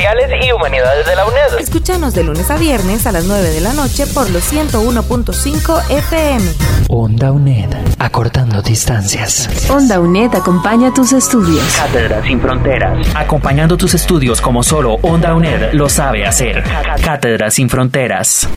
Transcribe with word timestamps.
y 0.00 0.52
Humanidades 0.52 1.06
de 1.06 1.14
la 1.14 1.26
UNED. 1.26 1.60
Escúchanos 1.60 2.14
de 2.14 2.24
lunes 2.24 2.50
a 2.50 2.56
viernes 2.56 3.06
a 3.06 3.12
las 3.12 3.26
9 3.26 3.50
de 3.50 3.60
la 3.60 3.74
noche 3.74 4.06
por 4.06 4.30
los 4.30 4.50
101.5 4.50 5.90
FM. 5.90 6.44
Onda 6.88 7.32
UNED. 7.32 7.68
Acortando 7.98 8.62
distancias. 8.62 9.68
Onda 9.68 10.00
UNED 10.00 10.34
acompaña 10.34 10.92
tus 10.94 11.12
estudios. 11.12 11.62
Cátedra 11.76 12.22
sin 12.22 12.40
fronteras. 12.40 13.06
Acompañando 13.14 13.76
tus 13.76 13.92
estudios 13.92 14.40
como 14.40 14.62
solo 14.62 14.94
Onda 15.02 15.34
UNED 15.34 15.74
lo 15.74 15.88
sabe 15.90 16.24
hacer. 16.26 16.64
Cátedra 17.02 17.50
sin 17.50 17.68
fronteras. 17.68 18.48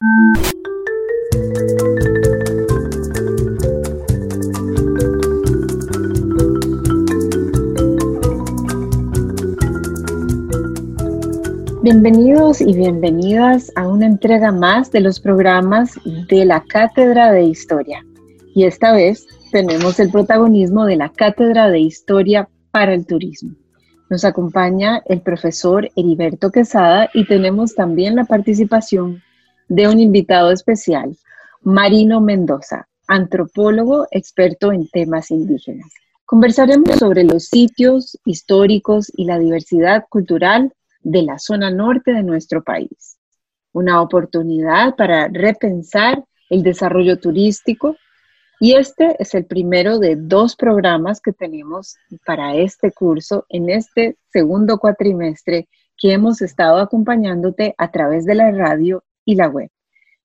Bienvenidos 11.84 12.62
y 12.62 12.74
bienvenidas 12.74 13.70
a 13.76 13.90
una 13.90 14.06
entrega 14.06 14.54
más 14.54 14.90
de 14.90 15.02
los 15.02 15.20
programas 15.20 16.00
de 16.30 16.46
la 16.46 16.64
Cátedra 16.64 17.34
de 17.34 17.44
Historia. 17.44 18.06
Y 18.56 18.64
esta 18.64 18.94
vez 18.94 19.28
tenemos 19.52 20.00
el 20.00 20.10
protagonismo 20.10 20.86
de 20.86 20.96
la 20.96 21.10
Cátedra 21.10 21.70
de 21.70 21.82
Historia 21.82 22.48
para 22.72 22.94
el 22.94 23.06
Turismo. 23.06 23.58
Nos 24.10 24.24
acompaña 24.24 25.02
el 25.08 25.20
profesor 25.20 25.90
Heriberto 25.98 26.52
Quesada 26.52 27.10
y 27.14 27.28
tenemos 27.28 27.76
también 27.76 28.16
la 28.16 28.24
participación 28.24 29.22
de 29.68 29.90
un 29.90 30.00
invitado 30.00 30.52
especial, 30.52 31.18
Marino 31.64 32.22
Mendoza, 32.22 32.88
antropólogo 33.10 34.08
experto 34.12 34.72
en 34.72 34.88
temas 34.88 35.32
indígenas. 35.32 35.92
Conversaremos 36.24 36.98
sobre 36.98 37.26
los 37.26 37.48
sitios 37.50 38.18
históricos 38.24 39.12
y 39.18 39.26
la 39.26 39.38
diversidad 39.38 40.06
cultural 40.08 40.72
de 41.04 41.22
la 41.22 41.38
zona 41.38 41.70
norte 41.70 42.14
de 42.14 42.24
nuestro 42.24 42.64
país. 42.64 43.18
Una 43.72 44.02
oportunidad 44.02 44.96
para 44.96 45.28
repensar 45.28 46.24
el 46.50 46.64
desarrollo 46.64 47.20
turístico 47.20 47.96
y 48.60 48.76
este 48.76 49.16
es 49.20 49.34
el 49.34 49.46
primero 49.46 50.00
de 50.00 50.16
dos 50.16 50.56
programas 50.56 51.20
que 51.20 51.34
tenemos 51.34 51.98
para 52.26 52.56
este 52.56 52.92
curso 52.92 53.46
en 53.50 53.70
este 53.70 54.18
segundo 54.32 54.78
cuatrimestre 54.78 55.68
que 55.98 56.14
hemos 56.14 56.42
estado 56.42 56.80
acompañándote 56.80 57.76
a 57.78 57.92
través 57.92 58.26
de 58.26 58.36
la 58.36 58.52
radio 58.52 59.04
y 59.26 59.36
la 59.36 59.48
web. 59.48 59.70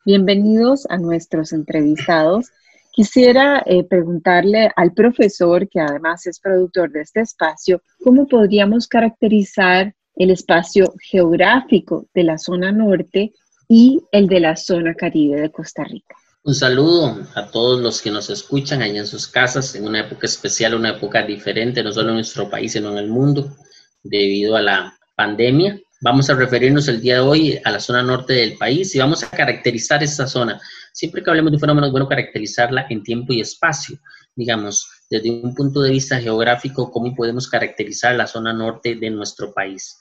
Bienvenidos 0.05 0.87
a 0.89 0.99
nuestros 0.99 1.53
entrevistados. 1.53 2.51
Quisiera 2.93 3.63
eh, 3.67 3.85
preguntarle 3.85 4.71
al 4.77 4.93
profesor, 4.93 5.69
que 5.69 5.81
además 5.81 6.27
es 6.27 6.41
productor 6.41 6.91
de 6.91 7.03
este 7.03 7.21
espacio, 7.21 7.83
cómo 8.03 8.27
podríamos 8.27 8.89
caracterizar 8.89 9.95
el 10.19 10.31
espacio 10.31 10.93
geográfico 11.01 12.07
de 12.13 12.25
la 12.25 12.39
zona 12.39 12.73
norte 12.73 13.33
y 13.69 14.01
el 14.13 14.27
de 14.27 14.41
la 14.41 14.57
zona 14.57 14.95
caribe 14.95 15.41
de 15.41 15.51
Costa 15.51 15.85
Rica. 15.85 16.17
Un 16.43 16.55
saludo 16.55 17.27
a 17.35 17.47
todos 17.51 17.81
los 17.81 18.03
que 18.03 18.11
nos 18.11 18.29
escuchan 18.31 18.83
allá 18.83 19.01
en 19.01 19.07
sus 19.07 19.29
casas, 19.29 19.75
en 19.75 19.87
una 19.87 20.01
época 20.01 20.27
especial, 20.27 20.75
una 20.75 20.91
época 20.91 21.23
diferente, 21.23 21.83
no 21.83 21.93
solo 21.93 22.09
en 22.09 22.17
nuestro 22.17 22.51
país, 22.51 22.73
sino 22.73 22.91
en 22.93 22.99
el 22.99 23.09
mundo, 23.09 23.57
debido 24.03 24.57
a 24.57 24.63
la 24.63 24.99
pandemia. 25.15 25.79
Vamos 26.01 26.31
a 26.31 26.35
referirnos 26.35 26.89
el 26.89 27.01
día 27.01 27.15
de 27.15 27.21
hoy 27.21 27.61
a 27.65 27.71
la 27.71 27.81
zona 27.81 28.03
norte 28.03 28.33
del 28.33 28.57
país 28.57 28.95
y 28.95 28.99
vamos 28.99 29.23
a 29.23 29.31
caracterizar 29.31 30.03
esta 30.03 30.27
zona. 30.27 30.61
Siempre 30.93 31.23
que 31.23 31.31
hablemos 31.31 31.53
de 31.53 31.57
un 31.57 31.61
fenómeno 31.61 31.87
es 31.87 31.93
bueno 31.93 32.09
caracterizarla 32.09 32.87
en 32.89 33.03
tiempo 33.03 33.33
y 33.33 33.41
espacio. 33.41 33.99
Digamos, 34.35 34.89
desde 35.11 35.31
un 35.31 35.55
punto 35.55 35.81
de 35.81 35.91
vista 35.91 36.21
geográfico, 36.21 36.91
cómo 36.91 37.15
podemos 37.15 37.49
caracterizar 37.49 38.15
la 38.15 38.27
zona 38.27 38.53
norte 38.53 38.95
de 38.95 39.11
nuestro 39.11 39.53
país. 39.53 39.99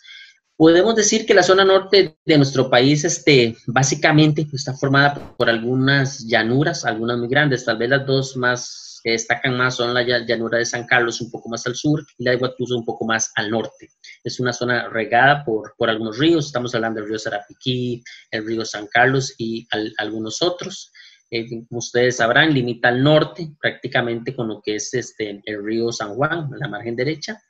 Podemos 0.58 0.96
decir 0.96 1.28
que 1.28 1.36
la 1.36 1.44
zona 1.44 1.64
norte 1.64 2.18
de 2.26 2.38
nuestro 2.38 2.68
país, 2.68 3.04
este, 3.04 3.56
básicamente, 3.68 4.48
está 4.52 4.74
formada 4.74 5.36
por 5.38 5.50
algunas 5.50 6.26
llanuras, 6.28 6.84
algunas 6.84 7.20
muy 7.20 7.28
grandes, 7.28 7.64
tal 7.64 7.78
vez 7.78 7.90
las 7.90 8.08
dos 8.08 8.36
más 8.36 9.00
que 9.04 9.12
destacan 9.12 9.56
más 9.56 9.76
son 9.76 9.94
la 9.94 10.02
llanura 10.02 10.58
de 10.58 10.66
San 10.66 10.88
Carlos, 10.88 11.22
un 11.22 11.30
poco 11.30 11.48
más 11.50 11.66
al 11.68 11.76
sur, 11.76 12.04
y 12.18 12.24
la 12.24 12.32
de 12.32 12.38
Guatuso, 12.38 12.76
un 12.76 12.86
poco 12.86 13.06
más 13.06 13.32
al 13.36 13.52
norte. 13.52 13.90
Es 14.24 14.40
una 14.40 14.52
zona 14.52 14.90
regada 14.90 15.46
por, 15.46 15.76
por 15.78 15.92
algunos 15.92 16.18
ríos, 16.18 16.48
estamos 16.48 16.74
hablando 16.74 17.00
del 17.00 17.10
río 17.10 17.20
Sarapiquí, 17.20 18.04
el 18.32 18.46
río 18.46 18.66
San 18.66 18.88
Carlos 18.88 19.36
y 19.38 19.68
algunos 20.00 20.42
otros. 20.42 20.92
Eh, 21.30 21.48
como 21.68 21.80
ustedes 21.80 22.18
sabrán, 22.18 22.54
limita 22.54 22.88
al 22.88 23.04
norte 23.04 23.50
prácticamente 23.60 24.36
con 24.36 24.48
lo 24.48 24.62
que 24.62 24.76
es 24.76 24.94
este, 24.94 25.42
el 25.46 25.64
río 25.64 25.92
San 25.92 26.16
Juan, 26.16 26.50
en 26.54 26.60
la 26.60 26.68
margen 26.68 26.96
derecha, 26.96 27.42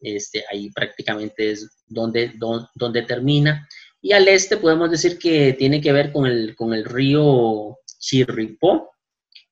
este, 0.00 0.44
ahí 0.50 0.70
prácticamente 0.70 1.50
es 1.50 1.68
donde, 1.86 2.32
donde, 2.74 3.02
termina. 3.02 3.68
Y 4.00 4.12
al 4.12 4.28
este 4.28 4.56
podemos 4.56 4.90
decir 4.90 5.18
que 5.18 5.54
tiene 5.54 5.80
que 5.80 5.92
ver 5.92 6.12
con 6.12 6.26
el, 6.26 6.54
con 6.54 6.72
el 6.72 6.84
río 6.84 7.76
Chirripó. 7.98 8.90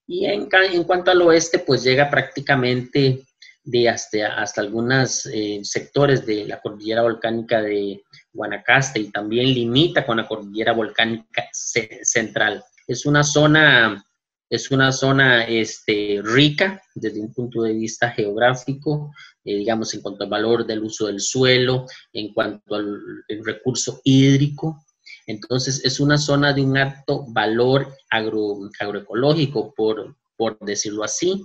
Y 0.06 0.26
en, 0.26 0.48
en, 0.72 0.84
cuanto 0.84 1.10
al 1.10 1.20
oeste, 1.22 1.58
pues 1.58 1.82
llega 1.82 2.08
prácticamente 2.08 3.26
de 3.64 3.88
hasta, 3.88 4.40
hasta 4.40 4.60
algunos 4.60 5.26
eh, 5.26 5.60
sectores 5.64 6.24
de 6.24 6.44
la 6.44 6.60
cordillera 6.60 7.02
volcánica 7.02 7.60
de 7.60 8.04
Guanacaste 8.32 9.00
y 9.00 9.10
también 9.10 9.52
limita 9.52 10.06
con 10.06 10.18
la 10.18 10.28
cordillera 10.28 10.72
volcánica 10.72 11.48
central. 11.52 12.62
Es 12.86 13.06
una 13.06 13.24
zona 13.24 14.06
es 14.48 14.70
una 14.70 14.92
zona 14.92 15.44
este, 15.44 16.20
rica 16.22 16.80
desde 16.94 17.20
un 17.20 17.32
punto 17.32 17.62
de 17.62 17.72
vista 17.72 18.10
geográfico, 18.10 19.12
eh, 19.44 19.56
digamos, 19.56 19.92
en 19.94 20.02
cuanto 20.02 20.24
al 20.24 20.30
valor 20.30 20.64
del 20.66 20.84
uso 20.84 21.06
del 21.06 21.20
suelo, 21.20 21.86
en 22.12 22.32
cuanto 22.32 22.76
al 22.76 23.24
recurso 23.44 24.00
hídrico. 24.04 24.84
Entonces, 25.26 25.84
es 25.84 25.98
una 25.98 26.16
zona 26.16 26.52
de 26.52 26.62
un 26.62 26.76
alto 26.76 27.24
valor 27.28 27.92
agroecológico, 28.10 29.74
por, 29.74 30.16
por 30.36 30.58
decirlo 30.60 31.02
así. 31.02 31.44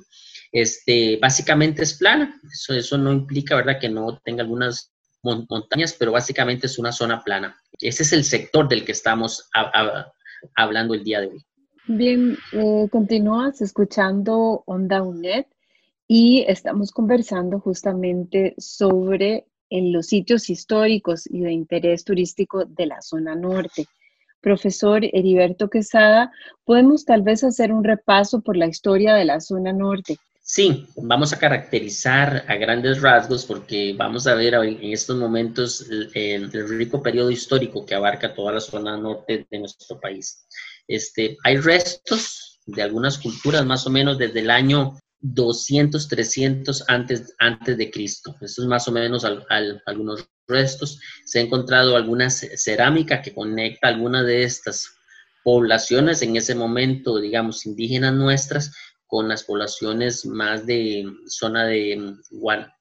Este, 0.51 1.18
básicamente 1.19 1.81
es 1.81 1.96
plana, 1.96 2.40
eso, 2.51 2.74
eso 2.74 2.97
no 2.97 3.12
implica, 3.12 3.56
¿verdad?, 3.56 3.80
que 3.80 3.90
no 3.90 4.19
tenga 4.24 4.44
algunas 4.44 4.91
montañas, 5.24 5.96
pero 5.97 6.12
básicamente 6.12 6.68
es 6.68 6.78
una 6.78 6.91
zona 6.91 7.24
plana. 7.24 7.59
Ese 7.80 8.03
es 8.03 8.13
el 8.13 8.25
sector 8.25 8.68
del 8.68 8.85
que 8.85 8.91
estamos 8.91 9.50
hablando 10.56 10.94
el 10.94 11.03
día 11.03 11.22
de 11.22 11.28
hoy. 11.28 11.46
Bien, 11.88 12.38
eh, 12.53 12.88
continúas 12.91 13.62
escuchando 13.62 14.63
Onda 14.66 15.02
UNED 15.02 15.46
y 16.07 16.46
estamos 16.47 16.91
conversando 16.91 17.59
justamente 17.59 18.53
sobre 18.57 19.46
en 19.69 19.91
los 19.94 20.07
sitios 20.07 20.50
históricos 20.50 21.25
y 21.28 21.40
de 21.41 21.53
interés 21.53 22.03
turístico 22.03 22.66
de 22.66 22.85
la 22.85 23.01
zona 23.01 23.35
norte. 23.35 23.88
Profesor 24.41 25.03
Heriberto 25.03 25.69
Quesada, 25.69 26.31
¿podemos 26.66 27.06
tal 27.06 27.22
vez 27.22 27.44
hacer 27.44 27.72
un 27.72 27.84
repaso 27.84 28.41
por 28.41 28.57
la 28.57 28.68
historia 28.68 29.16
de 29.16 29.25
la 29.25 29.40
zona 29.40 29.72
norte? 29.72 30.18
Sí, 30.53 30.85
vamos 30.97 31.31
a 31.31 31.39
caracterizar 31.39 32.44
a 32.45 32.56
grandes 32.56 33.01
rasgos 33.01 33.45
porque 33.45 33.95
vamos 33.97 34.28
a 34.28 34.35
ver 34.35 34.53
en 34.56 34.91
estos 34.91 35.16
momentos 35.16 35.88
el, 35.89 36.12
el 36.13 36.67
rico 36.78 37.01
periodo 37.01 37.31
histórico 37.31 37.86
que 37.86 37.95
abarca 37.95 38.33
toda 38.33 38.51
la 38.51 38.59
zona 38.59 38.98
norte 38.98 39.48
de 39.50 39.59
nuestro 39.59 39.98
país. 40.01 40.45
Este, 40.89 41.38
hay 41.45 41.56
restos 41.56 42.59
de 42.65 42.81
algunas 42.81 43.18
culturas 43.18 43.65
más 43.65 43.88
o 43.88 43.92
menos 43.92 44.18
desde 44.18 44.42
el 44.42 44.50
año 44.50 45.00
200, 45.21 46.09
300 46.09 46.83
antes, 46.89 47.33
antes 47.39 47.77
de 47.77 47.89
Cristo. 47.89 48.36
Estos 48.42 48.65
más 48.68 48.86
o 48.89 48.92
menos 48.92 49.25
algunos 49.86 50.27
restos. 50.50 51.00
Se 51.24 51.39
ha 51.39 51.44
encontrado 51.44 51.95
alguna 51.95 52.30
cerámica 52.30 53.21
que 53.21 53.33
conecta 53.33 53.88
algunas 53.88 54.25
de 54.25 54.44
estas 54.44 54.97
poblaciones 55.44 56.21
en 56.21 56.36
ese 56.36 56.56
momento, 56.56 57.19
digamos, 57.19 57.65
indígenas 57.65 58.13
nuestras, 58.13 58.74
con 59.12 59.28
las 59.28 59.44
poblaciones 59.44 60.25
más 60.25 60.66
de 60.66 61.06
zona 61.28 61.66
de 61.66 62.16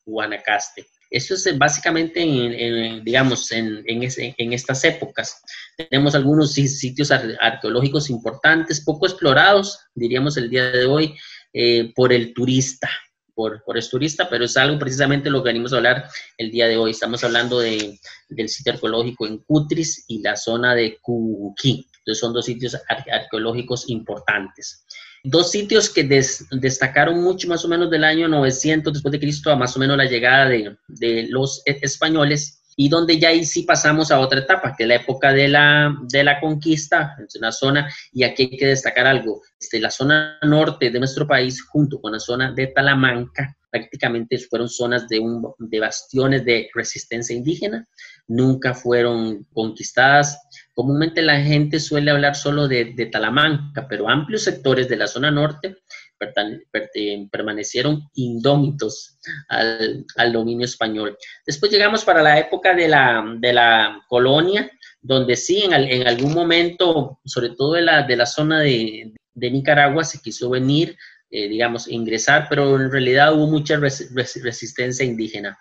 Guanacaste. 0.06 0.86
Eso 1.10 1.34
es 1.34 1.58
básicamente, 1.58 2.22
en, 2.22 3.02
digamos, 3.02 3.50
en, 3.50 3.82
en, 3.84 4.52
estas 4.52 4.84
épocas. 4.84 5.42
Tenemos 5.76 6.14
algunos 6.14 6.52
sitios 6.52 7.10
arqueológicos 7.10 8.10
importantes, 8.10 8.80
poco 8.84 9.06
explorados, 9.06 9.80
diríamos 9.92 10.36
el 10.36 10.48
día 10.48 10.70
de 10.70 10.86
hoy, 10.86 11.16
eh, 11.52 11.92
por 11.96 12.12
el 12.12 12.32
turista, 12.32 12.88
por, 13.34 13.64
por 13.64 13.84
turista, 13.86 14.28
pero 14.30 14.44
es 14.44 14.56
algo 14.56 14.78
precisamente 14.78 15.30
lo 15.30 15.42
que 15.42 15.48
venimos 15.48 15.72
a 15.72 15.78
hablar 15.78 16.08
el 16.38 16.52
día 16.52 16.68
de 16.68 16.76
hoy. 16.76 16.92
Estamos 16.92 17.24
hablando 17.24 17.58
de, 17.58 17.98
del 18.28 18.48
sitio 18.48 18.74
arqueológico 18.74 19.26
en 19.26 19.38
Cutris 19.38 20.04
y 20.06 20.22
la 20.22 20.36
zona 20.36 20.76
de 20.76 20.96
Cuquí. 21.02 21.88
Entonces 21.98 22.20
son 22.20 22.32
dos 22.32 22.44
sitios 22.44 22.76
arqueológicos 22.88 23.90
importantes. 23.90 24.86
Dos 25.22 25.50
sitios 25.50 25.90
que 25.90 26.04
destacaron 26.04 27.22
mucho 27.22 27.48
más 27.48 27.64
o 27.64 27.68
menos 27.68 27.90
del 27.90 28.04
año 28.04 28.28
900 28.28 28.92
después 28.92 29.12
de 29.12 29.20
Cristo 29.20 29.50
a 29.50 29.56
más 29.56 29.76
o 29.76 29.80
menos 29.80 29.96
la 29.96 30.06
llegada 30.06 30.48
de, 30.48 31.26
los 31.28 31.62
e-, 31.66 31.78
españoles 31.82 32.62
y 32.76 32.88
donde 32.88 33.18
ya 33.18 33.28
ahí 33.28 33.44
sí 33.44 33.64
pasamos 33.64 34.10
a 34.10 34.20
otra 34.20 34.40
etapa, 34.40 34.74
que 34.74 34.84
es 34.84 34.88
la 34.88 34.94
época 34.94 35.32
de 35.34 35.48
la, 35.48 35.94
de 36.10 36.24
la 36.24 36.40
conquista, 36.40 37.14
en 37.18 37.26
una 37.38 37.52
zona, 37.52 37.92
y 38.12 38.22
aquí 38.22 38.44
hay 38.44 38.56
que 38.56 38.66
destacar 38.68 39.06
algo, 39.06 39.42
este, 39.60 39.80
la 39.80 39.90
zona 39.90 40.38
norte 40.42 40.90
de 40.90 40.98
nuestro 40.98 41.26
país, 41.26 41.60
junto 41.62 42.00
con 42.00 42.12
la 42.12 42.20
zona 42.20 42.52
de 42.52 42.68
Talamanca, 42.68 43.54
prácticamente 43.70 44.38
fueron 44.38 44.68
zonas 44.68 45.08
de, 45.08 45.20
de 45.58 45.80
bastiones 45.80 46.44
de 46.44 46.68
resistencia 46.74 47.36
indígena, 47.36 47.86
nunca 48.26 48.74
fueron 48.74 49.46
conquistadas. 49.52 50.38
Comúnmente 50.80 51.20
la 51.20 51.38
gente 51.42 51.78
suele 51.78 52.10
hablar 52.10 52.34
solo 52.34 52.66
de, 52.66 53.08
Talamanca, 53.12 53.86
pero 53.86 54.08
amplios 54.08 54.44
sectores 54.44 54.88
de 54.88 54.96
la 54.96 55.06
zona 55.06 55.30
norte 55.30 55.76
permanecieron 57.30 58.08
indómitos 58.14 59.18
al, 59.50 60.32
dominio 60.32 60.64
español. 60.64 61.18
Después 61.44 61.70
llegamos 61.70 62.02
para 62.02 62.22
la 62.22 62.38
época 62.38 62.74
de 62.74 62.88
la, 62.88 64.00
colonia, 64.08 64.70
donde 65.02 65.36
sí, 65.36 65.64
en, 65.64 66.08
algún 66.08 66.32
momento, 66.32 67.20
sobre 67.26 67.50
todo 67.50 67.74
de 67.74 67.82
la, 67.82 68.24
zona 68.24 68.60
de, 68.60 69.12
de 69.34 69.50
Nicaragua, 69.50 70.02
se 70.02 70.22
quiso 70.22 70.48
venir, 70.48 70.96
eh, 71.30 71.46
digamos, 71.46 71.88
ingresar, 71.88 72.46
pero 72.48 72.80
en 72.80 72.90
realidad 72.90 73.34
hubo 73.34 73.48
mucha 73.48 73.76
resistencia 73.76 75.04
indígena. 75.04 75.58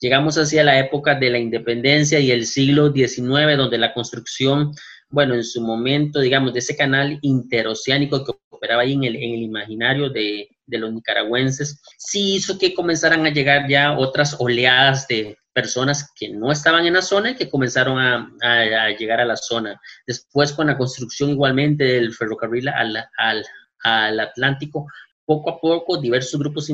Llegamos 0.00 0.36
hacia 0.38 0.64
la 0.64 0.78
época 0.78 1.14
de 1.14 1.30
la 1.30 1.38
independencia 1.38 2.20
y 2.20 2.30
el 2.30 2.46
siglo 2.46 2.92
XIX, 2.92 3.56
donde 3.56 3.78
la 3.78 3.92
construcción 3.92 4.72
bueno, 5.10 5.34
en 5.34 5.44
su 5.44 5.62
momento, 5.62 6.20
digamos, 6.20 6.52
de 6.52 6.58
ese 6.58 6.76
canal 6.76 7.18
interoceánico 7.22 8.24
que 8.24 8.32
operaba 8.50 8.82
ahí 8.82 8.92
en 8.92 9.04
el, 9.04 9.16
imaginario 9.16 10.10
de, 10.10 10.48
los 10.66 10.92
nicaragüenses, 10.92 11.80
sí 11.96 12.34
hizo 12.34 12.58
que 12.58 12.74
comenzaran 12.74 13.24
a 13.24 13.30
llegar 13.30 13.68
ya 13.68 13.96
otras 13.96 14.36
oleadas 14.38 15.08
de 15.08 15.38
personas 15.54 16.12
que 16.14 16.28
no 16.28 16.52
estaban 16.52 16.84
en 16.84 16.92
la 16.92 17.02
zona 17.02 17.30
y 17.30 17.36
que 17.36 17.48
comenzaron 17.48 17.98
a, 17.98 18.90
llegar 18.98 19.20
a 19.20 19.24
la 19.24 19.36
zona. 19.36 19.80
Después, 20.06 20.52
con 20.52 20.66
la 20.66 20.76
construcción 20.76 21.30
igualmente 21.30 21.84
del 21.84 22.12
ferrocarril 22.12 22.68
al 22.68 24.20
Atlántico, 24.20 24.86
poco 25.28 25.50
a 25.50 25.60
poco 25.60 26.00
diversos 26.00 26.40
grupos 26.40 26.70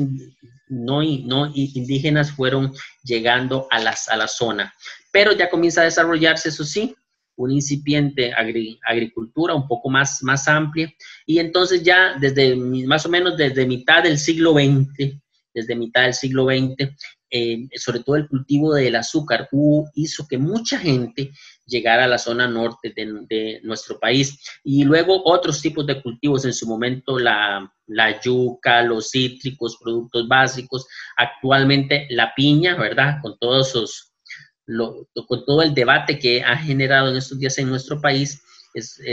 no, 0.69 1.01
no 1.03 1.51
indígenas 1.53 2.31
fueron 2.31 2.71
llegando 3.03 3.67
a, 3.69 3.79
las, 3.79 4.07
a 4.07 4.15
la 4.15 4.29
zona. 4.29 4.73
Pero 5.11 5.33
ya 5.33 5.49
comienza 5.49 5.81
a 5.81 5.83
desarrollarse, 5.83 6.47
eso 6.47 6.63
sí, 6.63 6.95
una 7.35 7.53
incipiente 7.53 8.31
agricultura 8.33 9.53
un 9.53 9.67
poco 9.67 9.89
más, 9.89 10.23
más 10.23 10.47
amplia. 10.47 10.89
Y 11.25 11.39
entonces 11.39 11.83
ya 11.83 12.15
desde 12.17 12.55
más 12.55 13.05
o 13.05 13.09
menos 13.09 13.35
desde 13.35 13.65
mitad 13.65 14.03
del 14.03 14.17
siglo 14.17 14.53
XX, 14.53 15.19
desde 15.53 15.75
mitad 15.75 16.03
del 16.03 16.13
siglo 16.13 16.45
XX, 16.45 16.95
eh, 17.37 17.67
sobre 17.75 17.99
todo 17.99 18.15
el 18.15 18.29
cultivo 18.29 18.73
del 18.73 18.95
azúcar, 18.95 19.49
hizo 19.93 20.25
que 20.25 20.37
mucha 20.37 20.79
gente 20.79 21.33
llegara 21.65 22.05
a 22.05 22.07
la 22.07 22.17
zona 22.17 22.47
norte 22.47 22.93
de, 22.95 23.59
nuestro 23.61 23.99
país. 23.99 24.39
Y 24.63 24.85
luego 24.85 25.21
otros 25.25 25.61
tipos 25.61 25.85
de 25.85 26.01
cultivos, 26.01 26.45
en 26.45 26.53
su 26.53 26.65
momento 26.65 27.19
la, 27.19 27.69
la 27.87 28.21
yuca, 28.21 28.81
los 28.83 29.09
cítricos, 29.09 29.77
productos 29.83 30.29
básicos, 30.29 30.87
actualmente 31.17 32.07
la 32.11 32.33
piña, 32.33 32.77
¿verdad? 32.77 33.17
Con 33.21 33.37
todos 33.37 34.13
con 35.27 35.45
todo 35.45 35.61
el 35.61 35.73
debate 35.73 36.17
que 36.17 36.41
ha 36.41 36.55
generado 36.55 37.11
en 37.11 37.17
estos 37.17 37.37
días 37.37 37.57
en 37.57 37.67
nuestro 37.67 37.99
país, 37.99 38.41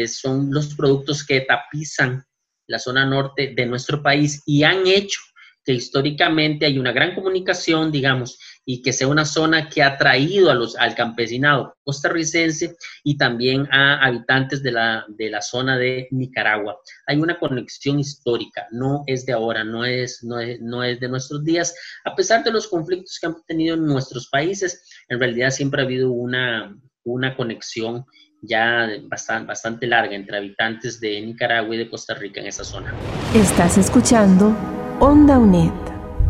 son 0.07 0.53
los 0.53 0.77
productos 0.77 1.27
que 1.27 1.41
tapizan 1.41 2.25
la 2.69 2.79
zona 2.79 3.05
norte 3.05 3.53
de 3.57 3.67
nuestro 3.67 4.01
país 4.01 4.43
y 4.47 4.63
han 4.63 4.87
hecho 4.87 5.21
que 5.65 5.73
históricamente 5.73 6.67
hay 6.67 6.79
una 6.79 6.93
gran 6.93 7.15
comunicación, 7.15 7.93
digamos, 7.93 8.39
y 8.65 8.83
que 8.83 8.93
sea 8.93 9.09
una 9.09 9.25
zona 9.25 9.69
que 9.69 9.83
ha 9.83 9.97
traído 9.97 10.51
a 10.51 10.55
los, 10.55 10.77
al 10.77 10.95
campesinado 10.95 11.77
costarricense 11.85 12.77
y 13.03 13.17
también 13.17 13.69
a 13.73 14.05
habitantes 14.05 14.63
de 14.63 14.73
la, 14.73 15.05
de 15.09 15.31
la 15.31 15.43
zona 15.43 15.77
de 15.79 16.09
Nicaragua. 16.11 16.79
Hay 17.07 17.19
una 17.19 17.39
conexión 17.39 17.99
histórica, 17.99 18.67
no 18.71 19.03
es 19.07 19.27
de 19.27 19.33
ahora, 19.33 19.65
no 19.65 19.85
es, 19.85 20.23
no 20.23 20.39
es, 20.39 20.61
no 20.61 20.85
es 20.85 21.01
de 21.01 21.09
nuestros 21.09 21.45
días, 21.45 21.75
a 22.05 22.15
pesar 22.15 22.45
de 22.45 22.53
los 22.53 22.69
conflictos 22.69 23.19
que 23.21 23.27
han 23.27 23.37
tenido 23.47 23.75
en 23.75 23.85
nuestros 23.85 24.29
países, 24.29 24.89
en 25.09 25.19
realidad 25.19 25.51
siempre 25.51 25.83
ha 25.83 25.85
habido 25.85 26.11
una, 26.11 26.77
una 27.05 27.37
conexión 27.37 28.05
ya 28.43 28.89
bastante, 29.05 29.47
bastante 29.47 29.87
larga 29.87 30.15
entre 30.17 30.37
habitantes 30.37 30.99
de 31.01 31.21
Nicaragua 31.21 31.75
y 31.75 31.79
de 31.79 31.89
Costa 31.89 32.15
Rica 32.15 32.41
en 32.41 32.49
esa 32.49 32.65
zona. 32.65 32.93
Estás 33.35 33.79
escuchando 33.79 34.57
Onda 35.05 35.37
UNED. 35.37 35.73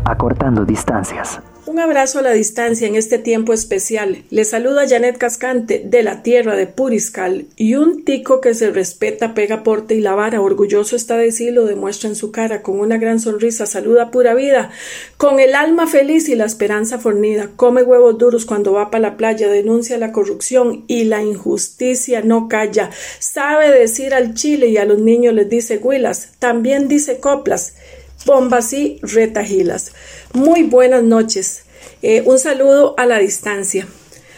Acortando 0.03 0.65
distancias. 0.65 1.39
Un 1.67 1.79
abrazo 1.79 2.17
a 2.17 2.21
la 2.23 2.31
distancia 2.31 2.87
en 2.87 2.95
este 2.95 3.19
tiempo 3.19 3.53
especial. 3.53 4.23
Le 4.31 4.45
saluda 4.45 4.89
Janet 4.89 5.19
Cascante 5.19 5.83
de 5.85 6.01
la 6.01 6.23
tierra 6.23 6.55
de 6.55 6.65
Puriscal 6.65 7.45
y 7.55 7.75
un 7.75 8.03
tico 8.03 8.41
que 8.41 8.55
se 8.55 8.71
respeta, 8.71 9.35
pega 9.35 9.61
porte 9.61 9.93
y 9.93 10.01
la 10.01 10.15
vara. 10.15 10.41
Orgulloso 10.41 10.95
está 10.95 11.17
de 11.17 11.31
sí, 11.31 11.51
lo 11.51 11.65
demuestra 11.65 12.09
en 12.09 12.15
su 12.15 12.31
cara 12.31 12.63
con 12.63 12.79
una 12.79 12.97
gran 12.97 13.19
sonrisa. 13.19 13.67
Saluda 13.67 14.09
pura 14.09 14.33
vida, 14.33 14.71
con 15.17 15.39
el 15.39 15.53
alma 15.53 15.85
feliz 15.85 16.27
y 16.27 16.33
la 16.33 16.45
esperanza 16.45 16.97
fornida. 16.97 17.51
Come 17.55 17.83
huevos 17.83 18.17
duros 18.17 18.43
cuando 18.47 18.73
va 18.73 18.89
para 18.89 19.03
la 19.03 19.17
playa, 19.17 19.49
denuncia 19.49 19.99
la 19.99 20.11
corrupción 20.11 20.83
y 20.87 21.03
la 21.03 21.21
injusticia 21.21 22.23
no 22.23 22.47
calla. 22.47 22.89
Sabe 23.19 23.69
decir 23.69 24.15
al 24.15 24.33
chile 24.33 24.69
y 24.69 24.77
a 24.77 24.85
los 24.85 24.97
niños 24.97 25.35
les 25.35 25.47
dice 25.47 25.77
huilas. 25.77 26.31
También 26.39 26.87
dice 26.87 27.19
coplas 27.19 27.75
bombas 28.25 28.73
y 28.73 28.99
retajilas. 29.01 29.91
Muy 30.33 30.63
buenas 30.63 31.03
noches. 31.03 31.63
Eh, 32.01 32.23
un 32.25 32.39
saludo 32.39 32.95
a 32.97 33.05
la 33.05 33.19
distancia 33.19 33.87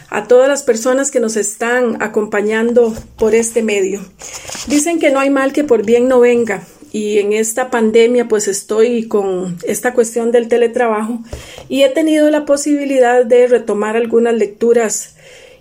a 0.08 0.28
todas 0.28 0.48
las 0.48 0.62
personas 0.62 1.10
que 1.10 1.20
nos 1.20 1.36
están 1.36 2.02
acompañando 2.02 2.94
por 3.16 3.34
este 3.34 3.62
medio. 3.62 4.00
Dicen 4.68 4.98
que 4.98 5.10
no 5.10 5.18
hay 5.18 5.30
mal 5.30 5.52
que 5.52 5.64
por 5.64 5.84
bien 5.84 6.08
no 6.08 6.20
venga 6.20 6.62
y 6.92 7.18
en 7.18 7.32
esta 7.32 7.70
pandemia 7.70 8.28
pues 8.28 8.48
estoy 8.48 9.08
con 9.08 9.58
esta 9.64 9.94
cuestión 9.94 10.30
del 10.32 10.48
teletrabajo 10.48 11.18
y 11.68 11.82
he 11.82 11.88
tenido 11.88 12.30
la 12.30 12.44
posibilidad 12.44 13.24
de 13.24 13.48
retomar 13.48 13.96
algunas 13.96 14.34
lecturas 14.34 15.14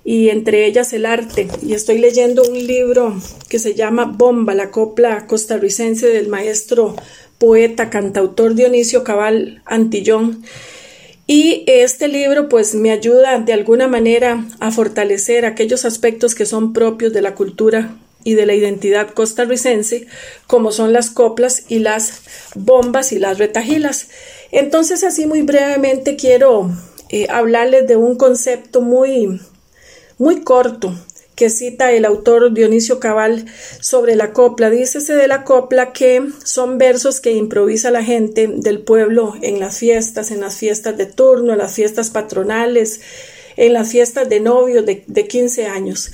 y 0.03 0.29
entre 0.29 0.67
ellas 0.67 0.93
el 0.93 1.05
arte 1.05 1.47
y 1.63 1.73
estoy 1.73 1.97
leyendo 1.97 2.43
un 2.43 2.65
libro 2.67 3.19
que 3.49 3.57
se 3.57 3.73
llama 3.73 4.05
Bomba, 4.05 4.53
la 4.53 4.69
copla 4.69 5.25
costarricense 5.25 6.07
del 6.07 6.27
maestro 6.27 6.95
poeta, 7.45 7.91
cantautor 7.91 8.55
Dionisio 8.55 9.03
Cabal 9.03 9.61
Antillón. 9.65 10.43
Y 11.27 11.63
este 11.67 12.07
libro 12.07 12.49
pues 12.49 12.73
me 12.73 12.89
ayuda 12.89 13.37
de 13.37 13.53
alguna 13.53 13.87
manera 13.87 14.43
a 14.59 14.71
fortalecer 14.71 15.45
aquellos 15.45 15.85
aspectos 15.85 16.33
que 16.33 16.47
son 16.47 16.73
propios 16.73 17.13
de 17.13 17.21
la 17.21 17.35
cultura 17.35 17.97
y 18.23 18.33
de 18.33 18.47
la 18.47 18.55
identidad 18.55 19.11
costarricense, 19.11 20.07
como 20.47 20.71
son 20.71 20.91
las 20.91 21.11
coplas 21.11 21.65
y 21.69 21.77
las 21.77 22.23
bombas 22.55 23.11
y 23.11 23.19
las 23.19 23.37
retajilas. 23.37 24.07
Entonces 24.51 25.03
así 25.03 25.27
muy 25.27 25.43
brevemente 25.43 26.15
quiero 26.15 26.71
eh, 27.09 27.27
hablarles 27.29 27.87
de 27.87 27.95
un 27.95 28.17
concepto 28.17 28.81
muy, 28.81 29.39
muy 30.17 30.41
corto 30.41 30.95
que 31.35 31.49
cita 31.49 31.91
el 31.91 32.05
autor 32.05 32.53
Dionisio 32.53 32.99
Cabal 32.99 33.45
sobre 33.81 34.15
la 34.15 34.31
copla. 34.31 34.69
Dícese 34.69 35.13
de 35.13 35.27
la 35.27 35.43
copla 35.43 35.91
que 35.91 36.21
son 36.43 36.77
versos 36.77 37.19
que 37.19 37.33
improvisa 37.33 37.91
la 37.91 38.03
gente 38.03 38.47
del 38.47 38.79
pueblo 38.79 39.35
en 39.41 39.59
las 39.59 39.77
fiestas, 39.77 40.31
en 40.31 40.41
las 40.41 40.55
fiestas 40.55 40.97
de 40.97 41.05
turno, 41.05 41.53
en 41.53 41.59
las 41.59 41.73
fiestas 41.73 42.09
patronales, 42.09 43.01
en 43.57 43.73
las 43.73 43.89
fiestas 43.91 44.29
de 44.29 44.39
novio 44.39 44.83
de, 44.83 45.03
de 45.07 45.27
15 45.27 45.65
años. 45.67 46.11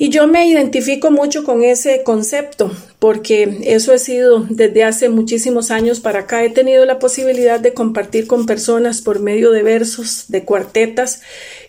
Y 0.00 0.10
yo 0.10 0.28
me 0.28 0.46
identifico 0.46 1.10
mucho 1.10 1.42
con 1.42 1.64
ese 1.64 2.04
concepto, 2.04 2.70
porque 3.00 3.58
eso 3.64 3.92
he 3.92 3.98
sido 3.98 4.46
desde 4.48 4.84
hace 4.84 5.08
muchísimos 5.08 5.72
años 5.72 5.98
para 5.98 6.20
acá. 6.20 6.44
He 6.44 6.50
tenido 6.50 6.84
la 6.84 7.00
posibilidad 7.00 7.58
de 7.58 7.74
compartir 7.74 8.28
con 8.28 8.46
personas 8.46 9.02
por 9.02 9.18
medio 9.18 9.50
de 9.50 9.64
versos, 9.64 10.26
de 10.28 10.44
cuartetas, 10.44 11.22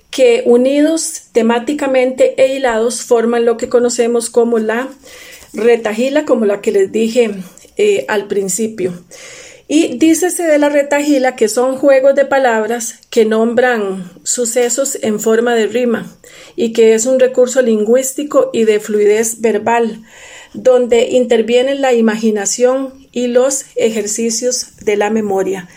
que 0.10 0.44
unidos 0.46 1.24
temáticamente 1.32 2.34
e 2.42 2.56
hilados 2.56 3.04
forman 3.04 3.46
lo 3.46 3.58
que 3.58 3.70
conocemos 3.70 4.30
como 4.30 4.60
la 4.60 4.90
retajila, 5.54 6.26
como 6.26 6.46
la 6.46 6.62
que 6.62 6.72
les 6.72 6.92
dije 6.92 7.32
eh, 7.78 8.06
al 8.08 8.28
principio. 8.28 8.94
Y 9.72 10.00
dícese 10.00 10.44
de 10.44 10.58
la 10.58 10.70
retajila 10.70 11.36
que 11.36 11.48
son 11.48 11.78
juegos 11.78 12.16
de 12.16 12.26
palabras 12.26 12.96
que 13.12 13.24
nombran 13.26 14.12
sucesos 14.24 14.98
en 15.04 15.20
forma 15.20 15.54
de 15.54 15.68
rima 15.68 16.12
y 16.56 16.74
que 16.74 16.96
es 16.96 17.06
un 17.06 17.20
recurso 17.20 17.62
lingüístico 17.62 18.50
y 18.52 18.64
de 18.64 18.80
fluidez 18.80 19.42
verbal, 19.42 20.02
donde 20.56 21.10
intervienen 21.10 21.82
la 21.82 21.94
imaginación 21.94 23.08
y 23.12 23.28
los 23.28 23.66
ejercicios 23.76 24.76
de 24.82 24.98
la 24.98 25.12
memoria. 25.12 25.70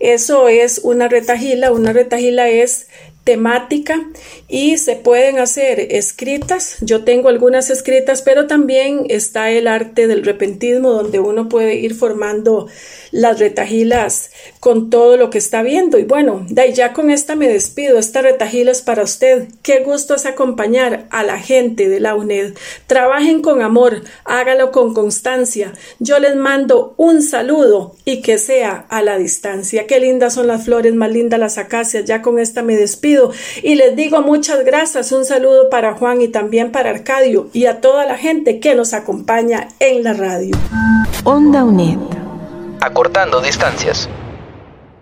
Eso 0.00 0.48
es 0.48 0.80
una 0.82 1.08
retajila. 1.08 1.72
Una 1.72 1.92
retajila 1.92 2.48
es 2.48 2.88
temática 3.26 4.08
y 4.46 4.78
se 4.78 4.94
pueden 4.94 5.40
hacer 5.40 5.80
escritas. 5.90 6.76
Yo 6.80 7.02
tengo 7.02 7.28
algunas 7.28 7.70
escritas, 7.70 8.22
pero 8.22 8.46
también 8.46 9.04
está 9.08 9.50
el 9.50 9.66
arte 9.66 10.06
del 10.06 10.24
repentismo 10.24 10.92
donde 10.92 11.18
uno 11.18 11.48
puede 11.48 11.74
ir 11.74 11.96
formando 11.96 12.68
las 13.10 13.40
retajilas 13.40 14.30
con 14.60 14.90
todo 14.90 15.16
lo 15.16 15.28
que 15.30 15.38
está 15.38 15.62
viendo. 15.62 15.98
Y 15.98 16.04
bueno, 16.04 16.46
ya 16.48 16.92
con 16.92 17.10
esta 17.10 17.34
me 17.34 17.48
despido. 17.48 17.98
Esta 17.98 18.22
retajila 18.22 18.70
es 18.70 18.82
para 18.82 19.02
usted. 19.02 19.48
Qué 19.62 19.80
gusto 19.80 20.14
es 20.14 20.24
acompañar 20.24 21.08
a 21.10 21.24
la 21.24 21.40
gente 21.40 21.88
de 21.88 21.98
la 21.98 22.14
UNED. 22.14 22.54
Trabajen 22.86 23.42
con 23.42 23.60
amor, 23.60 24.02
hágalo 24.24 24.70
con 24.70 24.94
constancia. 24.94 25.72
Yo 25.98 26.20
les 26.20 26.36
mando 26.36 26.94
un 26.96 27.22
saludo 27.22 27.96
y 28.04 28.22
que 28.22 28.38
sea 28.38 28.86
a 28.88 29.02
la 29.02 29.18
distancia. 29.18 29.88
Qué 29.88 29.98
lindas 29.98 30.34
son 30.34 30.46
las 30.46 30.64
flores, 30.64 30.94
más 30.94 31.10
lindas 31.10 31.40
las 31.40 31.58
acacias. 31.58 32.04
Ya 32.04 32.22
con 32.22 32.38
esta 32.38 32.62
me 32.62 32.76
despido 32.76 33.15
y 33.62 33.74
les 33.74 33.96
digo 33.96 34.22
muchas 34.22 34.64
gracias. 34.64 35.12
Un 35.12 35.24
saludo 35.24 35.68
para 35.70 35.94
Juan 35.94 36.20
y 36.20 36.28
también 36.28 36.72
para 36.72 36.90
Arcadio 36.90 37.48
y 37.52 37.66
a 37.66 37.80
toda 37.80 38.06
la 38.06 38.16
gente 38.16 38.60
que 38.60 38.74
nos 38.74 38.92
acompaña 38.94 39.68
en 39.80 40.02
la 40.04 40.12
radio. 40.12 40.56
Onda 41.24 41.64
UNED. 41.64 41.98
Acortando 42.80 43.40
distancias. 43.40 44.08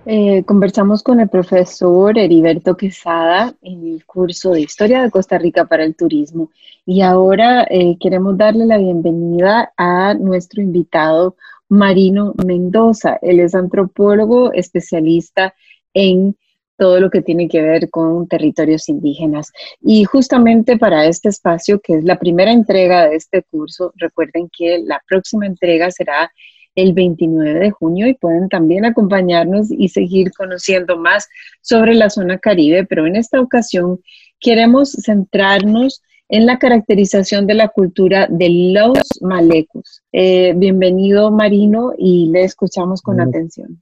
Eh, 0.06 0.44
conversamos 0.44 1.02
con 1.02 1.18
el 1.20 1.30
profesor 1.30 2.18
Heriberto 2.18 2.76
Quesada 2.76 3.54
en 3.62 3.86
el 3.88 4.04
curso 4.04 4.50
de 4.50 4.60
Historia 4.60 5.02
de 5.02 5.10
Costa 5.10 5.38
Rica 5.38 5.64
para 5.64 5.84
el 5.84 5.96
Turismo. 5.96 6.50
Y 6.84 7.00
ahora 7.00 7.66
eh, 7.70 7.96
queremos 7.98 8.36
darle 8.36 8.66
la 8.66 8.76
bienvenida 8.76 9.72
a 9.78 10.12
nuestro 10.12 10.60
invitado 10.60 11.36
Marino 11.70 12.34
Mendoza. 12.44 13.18
Él 13.22 13.40
es 13.40 13.54
antropólogo 13.54 14.52
especialista 14.52 15.54
en 15.94 16.36
todo 16.84 17.00
lo 17.00 17.08
que 17.08 17.22
tiene 17.22 17.48
que 17.48 17.62
ver 17.62 17.88
con 17.88 18.28
territorios 18.28 18.90
indígenas. 18.90 19.50
Y 19.80 20.04
justamente 20.04 20.76
para 20.76 21.06
este 21.06 21.30
espacio, 21.30 21.80
que 21.80 21.94
es 21.94 22.04
la 22.04 22.18
primera 22.18 22.52
entrega 22.52 23.08
de 23.08 23.16
este 23.16 23.42
curso, 23.42 23.94
recuerden 23.96 24.50
que 24.54 24.80
la 24.84 25.00
próxima 25.08 25.46
entrega 25.46 25.90
será 25.90 26.30
el 26.74 26.92
29 26.92 27.58
de 27.58 27.70
junio 27.70 28.06
y 28.06 28.12
pueden 28.12 28.50
también 28.50 28.84
acompañarnos 28.84 29.68
y 29.70 29.88
seguir 29.88 30.30
conociendo 30.32 30.98
más 30.98 31.26
sobre 31.62 31.94
la 31.94 32.10
zona 32.10 32.36
caribe, 32.36 32.84
pero 32.84 33.06
en 33.06 33.16
esta 33.16 33.40
ocasión 33.40 34.00
queremos 34.38 34.92
centrarnos 34.92 36.02
en 36.28 36.44
la 36.44 36.58
caracterización 36.58 37.46
de 37.46 37.54
la 37.54 37.68
cultura 37.68 38.26
de 38.28 38.74
los 38.74 38.98
malecos. 39.22 40.02
Eh, 40.12 40.52
bienvenido 40.54 41.30
Marino 41.30 41.94
y 41.96 42.26
le 42.30 42.44
escuchamos 42.44 43.00
con 43.00 43.22
atención. 43.22 43.80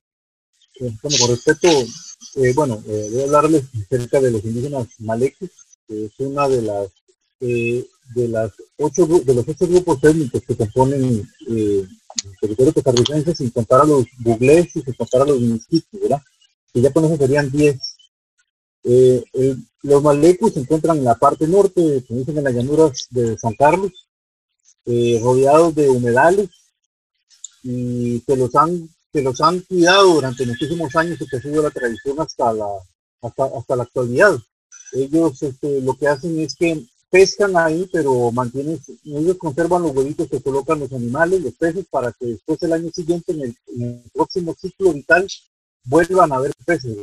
Bueno, 0.82 0.98
con 1.00 1.28
respecto 1.28 1.68
eh, 2.34 2.52
bueno, 2.54 2.82
eh, 2.88 3.08
voy 3.12 3.20
a 3.20 3.24
hablarles 3.24 3.64
acerca 3.86 4.20
de 4.20 4.32
los 4.32 4.44
indígenas 4.44 4.88
malecos, 4.98 5.50
que 5.86 6.06
es 6.06 6.12
una 6.18 6.48
de 6.48 6.62
las 6.62 6.88
eh, 7.40 7.86
de 8.16 8.28
las 8.28 8.50
ocho 8.78 9.06
de 9.06 9.34
los 9.34 9.46
ocho 9.46 9.68
grupos 9.68 10.02
étnicos 10.02 10.42
que 10.42 10.56
componen 10.56 11.28
el 11.46 11.88
territorio 12.40 12.74
costarricense 12.74 13.34
sin 13.34 13.50
contar 13.50 13.82
a 13.82 13.84
los 13.84 14.06
buglés 14.18 14.74
y 14.74 14.82
sin 14.82 14.94
contar 14.94 15.22
a 15.22 15.26
los 15.26 15.40
misquitos, 15.40 16.00
¿verdad? 16.00 16.22
Que 16.72 16.80
ya 16.80 16.92
con 16.92 17.04
eso 17.04 17.16
serían 17.16 17.50
diez. 17.50 17.78
los 19.82 20.02
malecos 20.02 20.54
se 20.54 20.60
encuentran 20.60 20.98
en 20.98 21.04
la 21.04 21.14
parte 21.14 21.46
norte, 21.46 22.04
como 22.08 22.20
dicen 22.20 22.38
en 22.38 22.44
las 22.44 22.54
llanuras 22.54 23.06
de 23.10 23.38
San 23.38 23.54
Carlos, 23.54 23.92
rodeados 24.84 25.76
de 25.76 25.88
humedales 25.88 26.48
y 27.62 28.20
que 28.22 28.36
los 28.36 28.52
han 28.56 28.88
que 29.12 29.23
los 29.23 29.40
han 29.40 29.61
cuidado 29.61 30.14
durante 30.14 30.47
muchísimos 30.47 30.95
años 30.97 31.21
y 31.21 31.26
que 31.26 31.37
ha 31.37 31.42
sido 31.42 31.62
la 31.62 31.71
tradición 31.71 32.19
hasta 32.21 32.52
la, 32.52 32.66
hasta, 33.23 33.76
la 33.76 33.83
actualidad. 33.83 34.38
Ellos 34.92 35.42
este, 35.42 35.81
lo 35.81 35.95
que 35.95 36.09
hacen 36.09 36.38
es 36.40 36.54
que 36.54 36.85
pescan 37.11 37.57
ahí, 37.57 37.88
pero 37.92 38.33
mantienen, 38.33 38.81
ellos 39.04 39.37
conservan 39.37 39.83
los 39.83 39.95
huevitos 39.95 40.28
que 40.28 40.40
colocan 40.40 40.81
los 40.81 40.92
animales, 40.92 41.42
los 41.42 41.54
peces, 41.54 41.85
para 41.90 42.11
que 42.12 42.26
después 42.26 42.62
el 42.62 42.73
año 42.73 42.90
siguiente, 42.90 43.33
en 43.33 43.42
el, 43.76 44.02
próximo 44.14 44.54
ciclo 44.59 44.95
vital, 44.95 45.28
vuelvan 45.85 46.33
a 46.33 46.37
haber 46.37 46.52
peces. 46.64 46.97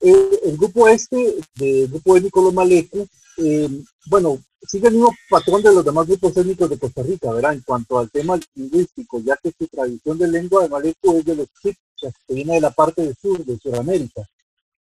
Eh, 0.00 0.40
el 0.44 0.56
grupo 0.56 0.88
este, 0.88 1.36
del 1.54 1.88
grupo 1.88 2.16
étnico 2.16 2.42
Los 2.42 2.54
Malecos, 2.54 3.08
eh, 3.38 3.68
bueno, 4.06 4.38
sigue 4.66 4.88
el 4.88 4.94
mismo 4.94 5.14
patrón 5.30 5.62
de 5.62 5.74
los 5.74 5.84
demás 5.84 6.06
grupos 6.06 6.36
étnicos 6.36 6.68
de 6.68 6.78
Costa 6.78 7.02
Rica, 7.02 7.32
¿verdad? 7.32 7.54
En 7.54 7.60
cuanto 7.60 7.98
al 7.98 8.10
tema 8.10 8.38
lingüístico, 8.54 9.20
ya 9.20 9.36
que 9.36 9.52
su 9.56 9.66
tradición 9.68 10.18
de 10.18 10.28
lengua 10.28 10.62
de 10.62 10.68
Maleco 10.68 11.16
es 11.16 11.24
de 11.24 11.36
los 11.36 11.48
chicas, 11.62 12.12
que 12.26 12.34
viene 12.34 12.54
de 12.54 12.60
la 12.60 12.70
parte 12.70 13.02
del 13.02 13.16
sur, 13.20 13.44
de 13.44 13.58
Sudamérica, 13.58 14.22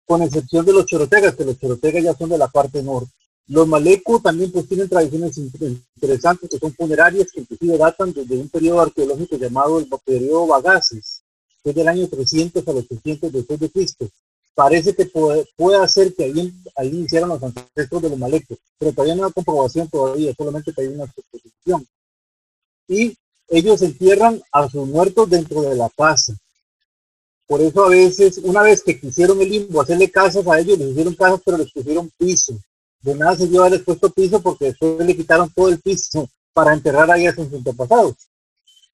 con 0.05 0.21
excepción 0.21 0.65
de 0.65 0.73
los 0.73 0.85
chorotegas, 0.85 1.35
que 1.35 1.45
los 1.45 1.59
chorotegas 1.59 2.03
ya 2.03 2.15
son 2.15 2.29
de 2.29 2.37
la 2.37 2.47
parte 2.47 2.81
norte. 2.83 3.11
Los 3.47 3.67
malecos 3.67 4.21
también 4.21 4.51
pues 4.51 4.67
tienen 4.67 4.87
tradiciones 4.87 5.35
interesantes 5.37 6.49
que 6.49 6.59
son 6.59 6.71
funerarias 6.73 7.31
que 7.33 7.41
inclusive 7.41 7.79
datan 7.79 8.13
desde 8.13 8.37
un 8.37 8.47
periodo 8.47 8.81
arqueológico 8.81 9.37
llamado 9.37 9.79
el 9.79 9.87
periodo 10.05 10.45
Bagaces, 10.45 11.23
que 11.63 11.71
es 11.71 11.75
del 11.75 11.87
año 11.87 12.07
300 12.07 12.67
a 12.67 12.73
los 12.73 12.87
300 12.87 13.31
después 13.31 13.59
de 13.59 13.71
Cristo 13.71 14.07
parece 14.59 14.93
que 14.93 15.05
puede, 15.05 15.47
puede 15.55 15.87
ser 15.87 16.13
que 16.13 16.25
ahí, 16.25 16.53
ahí 16.75 17.07
los 17.09 17.41
ancestros 17.41 18.01
de 18.01 18.09
los 18.09 18.19
malecos, 18.19 18.57
pero 18.77 18.91
todavía 18.91 19.15
no 19.15 19.25
hay 19.25 19.31
comprobación 19.31 19.87
todavía, 19.87 20.33
solamente 20.37 20.73
que 20.73 20.81
hay 20.81 20.87
una 20.87 21.05
suposición. 21.05 21.87
Y 22.89 23.17
ellos 23.47 23.81
entierran 23.81 24.41
a 24.51 24.69
sus 24.69 24.85
muertos 24.85 25.29
dentro 25.29 25.61
de 25.61 25.75
la 25.75 25.89
casa. 25.89 26.33
Por 27.47 27.61
eso 27.61 27.85
a 27.85 27.87
veces, 27.87 28.39
una 28.39 28.61
vez 28.61 28.83
que 28.83 28.99
quisieron 28.99 29.39
el 29.39 29.49
limbo 29.49 29.79
hacerle 29.79 30.11
casas 30.11 30.45
a 30.45 30.59
ellos, 30.59 30.77
les 30.77 30.89
hicieron 30.89 31.15
casas, 31.15 31.39
pero 31.45 31.57
les 31.57 31.71
pusieron 31.71 32.11
piso. 32.17 32.59
De 32.99 33.15
nada 33.15 33.37
se 33.37 33.47
dio 33.47 33.61
haberles 33.61 33.83
puesto 33.83 34.09
piso 34.09 34.41
porque 34.41 34.65
después 34.65 34.99
le 34.99 35.15
quitaron 35.15 35.49
todo 35.55 35.69
el 35.69 35.79
piso 35.79 36.27
para 36.51 36.73
enterrar 36.73 37.09
ahí 37.09 37.27
a 37.27 37.33
sus 37.33 37.47
antepasados. 37.53 38.15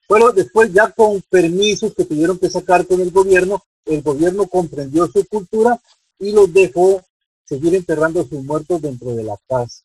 Bueno, 0.07 0.31
después 0.31 0.72
ya 0.72 0.91
con 0.91 1.24
permisos 1.27 1.91
que 1.95 2.05
tuvieron 2.05 2.38
que 2.38 2.51
sacar 2.51 2.86
con 2.86 3.01
el 3.01 3.10
gobierno, 3.10 3.63
el 3.86 4.01
gobierno 4.01 4.48
comprendió 4.48 5.08
su 5.08 5.25
cultura 5.25 5.80
y 6.20 6.32
los 6.32 6.51
dejó 6.51 7.04
seguir 7.46 7.75
enterrando 7.75 8.22
a 8.22 8.27
sus 8.27 8.44
muertos 8.44 8.82
dentro 8.82 9.15
de 9.15 9.24
la 9.24 9.38
casa. 9.48 9.84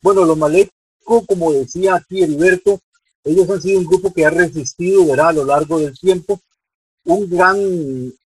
Bueno, 0.00 0.24
los 0.24 0.36
malecos, 0.36 0.72
como 1.26 1.52
decía 1.52 1.96
aquí 1.96 2.22
Heriberto, 2.22 2.80
ellos 3.24 3.48
han 3.50 3.62
sido 3.62 3.78
un 3.78 3.86
grupo 3.86 4.12
que 4.12 4.24
ha 4.24 4.30
resistido 4.30 5.06
verá, 5.06 5.28
a 5.28 5.32
lo 5.32 5.44
largo 5.44 5.78
del 5.78 5.96
tiempo. 5.98 6.40
Un 7.04 7.28
gran 7.30 7.56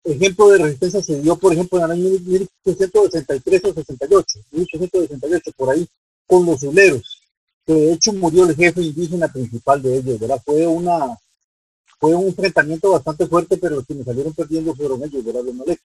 ejemplo 0.05 0.49
de 0.51 0.59
resistencia 0.59 1.03
se 1.03 1.21
dio, 1.21 1.37
por 1.37 1.53
ejemplo, 1.53 1.79
en 1.79 1.85
el 1.85 1.91
año 1.93 2.09
1863 2.11 3.65
o 3.65 3.75
68, 3.75 4.39
1868, 4.53 5.53
por 5.57 5.71
ahí, 5.71 5.87
con 6.27 6.45
los 6.47 6.61
zuleros, 6.61 7.21
que 7.67 7.73
de 7.73 7.93
hecho 7.93 8.13
murió 8.13 8.47
el 8.47 8.55
jefe 8.55 8.83
indígena 8.83 9.29
principal 9.29 9.81
de 9.83 9.97
ellos, 9.97 10.19
¿verdad? 10.19 10.43
Fue 10.45 10.67
una 10.67 11.19
fue 12.05 12.15
un 12.15 12.27
enfrentamiento 12.27 12.91
bastante 12.91 13.27
fuerte, 13.27 13.57
pero 13.57 13.77
los 13.77 13.87
que 13.87 13.95
me 13.95 14.05
salieron 14.05 14.35
perdiendo 14.35 14.75
fueron 14.75 15.03
ellos, 15.05 15.25
¿verdad? 15.25 15.43
Los 15.43 15.79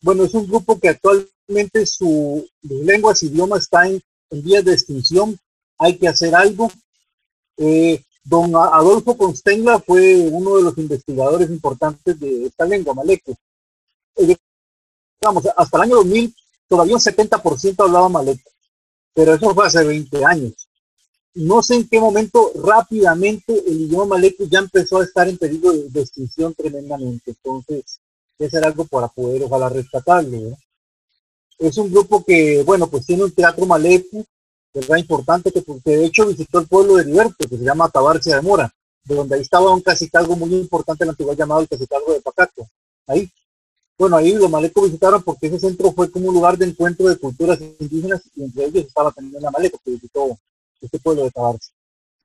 Bueno, 0.00 0.22
es 0.22 0.32
un 0.32 0.46
grupo 0.46 0.78
que 0.78 0.90
actualmente 0.90 1.84
su, 1.86 2.48
lengua, 2.62 3.16
su 3.16 3.26
idioma 3.26 3.58
está 3.58 3.88
en, 3.88 4.00
vías 4.30 4.64
de 4.64 4.74
extinción. 4.74 5.36
Hay 5.76 5.98
que 5.98 6.06
hacer 6.06 6.36
algo. 6.36 6.70
Eh, 7.56 8.00
don 8.22 8.54
Adolfo 8.54 9.16
Constengla 9.16 9.80
fue 9.80 10.18
uno 10.18 10.56
de 10.56 10.62
los 10.62 10.78
investigadores 10.78 11.50
importantes 11.50 12.20
de 12.20 12.46
esta 12.46 12.64
lengua, 12.64 12.94
maleco. 12.94 13.34
Eh, 14.14 14.36
vamos, 15.20 15.48
hasta 15.56 15.76
el 15.78 15.82
año 15.82 15.96
2000 15.96 16.32
todavía 16.68 16.94
un 16.94 17.00
70% 17.00 17.84
hablaba 17.84 18.08
maleco, 18.08 18.52
pero 19.12 19.34
eso 19.34 19.52
fue 19.52 19.66
hace 19.66 19.82
20 19.82 20.24
años 20.24 20.63
no 21.34 21.62
sé 21.62 21.74
en 21.74 21.88
qué 21.88 22.00
momento 22.00 22.52
rápidamente 22.54 23.52
el 23.66 23.82
idioma 23.82 24.16
maleco 24.16 24.44
ya 24.44 24.60
empezó 24.60 24.98
a 24.98 25.04
estar 25.04 25.28
en 25.28 25.36
peligro 25.36 25.72
de, 25.72 26.00
extinción 26.00 26.54
tremendamente. 26.54 27.32
Entonces, 27.32 28.00
es 28.38 28.54
algo 28.54 28.84
para 28.84 29.08
poder 29.08 29.42
ojalá 29.42 29.68
rescatarlo. 29.68 30.56
Es 31.58 31.76
un 31.78 31.90
grupo 31.90 32.24
que, 32.24 32.62
bueno, 32.62 32.88
pues 32.88 33.06
tiene 33.06 33.24
un 33.24 33.32
teatro 33.32 33.66
maleco, 33.66 34.24
¿verdad? 34.72 34.96
Importante 34.96 35.50
que, 35.52 35.64
de 35.84 36.04
hecho 36.04 36.26
visitó 36.26 36.60
el 36.60 36.68
pueblo 36.68 36.96
de 36.96 37.04
Liberto, 37.04 37.48
que 37.48 37.56
se 37.56 37.64
llama 37.64 37.88
Tabarcia 37.88 38.36
de 38.36 38.42
Mora, 38.42 38.72
de 39.04 39.14
donde 39.14 39.34
ahí 39.34 39.42
estaba 39.42 39.72
un 39.72 39.80
cacicalgo 39.80 40.36
muy 40.36 40.54
importante 40.54 41.04
en 41.04 41.08
la 41.08 41.12
antigüedad 41.12 41.38
llamado 41.38 41.62
el 41.62 41.68
cacicalgo 41.68 42.12
de 42.12 42.20
Pacato. 42.20 42.68
Ahí. 43.06 43.30
Bueno, 43.96 44.16
ahí 44.16 44.32
los 44.32 44.50
malecos 44.50 44.84
visitaron 44.84 45.22
porque 45.22 45.46
ese 45.46 45.60
centro 45.60 45.92
fue 45.92 46.10
como 46.10 46.28
un 46.28 46.34
lugar 46.34 46.58
de 46.58 46.66
encuentro 46.66 47.06
de 47.08 47.16
culturas 47.16 47.60
indígenas 47.78 48.22
y 48.34 48.42
entre 48.42 48.64
ellos 48.64 48.86
estaba 48.86 49.12
también 49.12 49.40
la 49.40 49.52
Maleco 49.52 49.78
que 49.84 49.92
visitó 49.92 50.36
este 50.80 50.98
pueblo 50.98 51.24
de. 51.24 51.32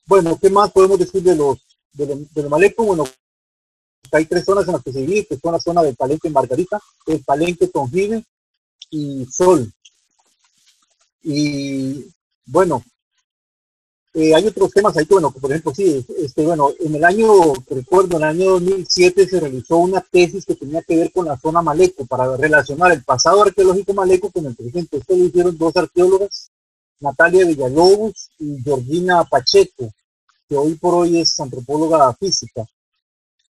Bueno, 0.06 0.38
¿qué 0.42 0.50
más 0.50 0.72
podemos 0.72 1.00
decir 1.00 1.22
de 1.22 1.36
los 1.36 1.60
de, 1.94 2.28
los, 2.34 2.50
Maleco? 2.50 2.84
Bueno, 2.84 3.06
hay 4.12 4.26
tres 4.26 4.46
zonas 4.46 4.66
en 4.68 4.74
las 4.74 4.84
que 4.84 4.92
se 4.92 5.02
divide, 5.02 5.28
que 5.28 5.38
son 5.38 5.54
la 5.54 5.60
zona 5.60 5.84
del 5.84 5.96
Palenque 5.96 6.30
Margarita, 6.30 6.80
el 7.08 7.24
Palenque 7.24 7.68
Tonjive 7.68 8.24
y 8.90 9.26
Sol. 9.26 9.72
Y 11.22 12.06
bueno, 12.46 12.84
eh, 14.14 14.34
hay 14.34 14.48
otros 14.48 14.72
temas 14.72 14.98
ahí 14.98 15.06
bueno, 15.08 15.32
por 15.32 15.52
ejemplo, 15.52 15.74
sí, 15.76 16.04
este, 16.18 16.44
bueno, 16.44 16.72
en 16.80 16.96
el 16.96 17.04
año, 17.06 17.54
recuerdo, 17.70 18.18
en 18.18 18.24
el 18.24 18.30
año 18.30 18.52
2007 18.54 19.28
se 19.28 19.40
realizó 19.40 19.78
una 19.78 20.02
tesis 20.02 20.46
que 20.46 20.56
tenía 20.56 20.82
que 20.82 20.96
ver 20.96 21.12
con 21.12 21.26
la 21.26 21.38
zona 21.38 21.62
Maleco, 21.62 22.08
para 22.08 22.36
relacionar 22.36 22.92
el 22.92 23.04
pasado 23.04 23.44
arqueológico 23.44 23.94
Maleco 23.94 24.32
con 24.32 24.48
el 24.48 24.56
presente. 24.56 24.98
Esto 24.98 25.16
lo 25.16 25.26
hicieron 25.26 25.58
dos 25.58 25.76
arqueólogas, 25.78 26.49
Natalia 27.00 27.46
Villalobos 27.46 28.30
y 28.40 28.62
Georgina 28.62 29.24
Pacheco, 29.24 29.92
que 30.48 30.58
hoy 30.58 30.76
por 30.76 30.96
hoy 30.96 31.20
es 31.20 31.40
antropóloga 31.40 32.14
física. 32.14 32.66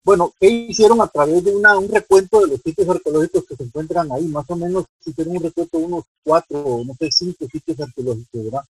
Bueno, 0.03 0.33
¿qué 0.39 0.49
hicieron 0.49 0.99
a 1.01 1.07
través 1.07 1.43
de 1.43 1.55
un 1.55 1.89
recuento 1.89 2.41
de 2.41 2.47
los 2.47 2.61
sitios 2.61 2.89
arqueológicos 2.89 3.45
que 3.45 3.55
se 3.55 3.63
encuentran 3.63 4.11
ahí? 4.11 4.25
Más 4.25 4.45
o 4.49 4.55
menos 4.55 4.85
hicieron 5.05 5.37
un 5.37 5.43
recuento 5.43 5.77
unos 5.77 6.03
cuatro, 6.23 6.83
no 6.85 6.93
sé, 6.99 7.09
cinco 7.11 7.47
sitios 7.49 7.79
arqueológicos, 7.79 8.43
¿verdad? 8.43 8.63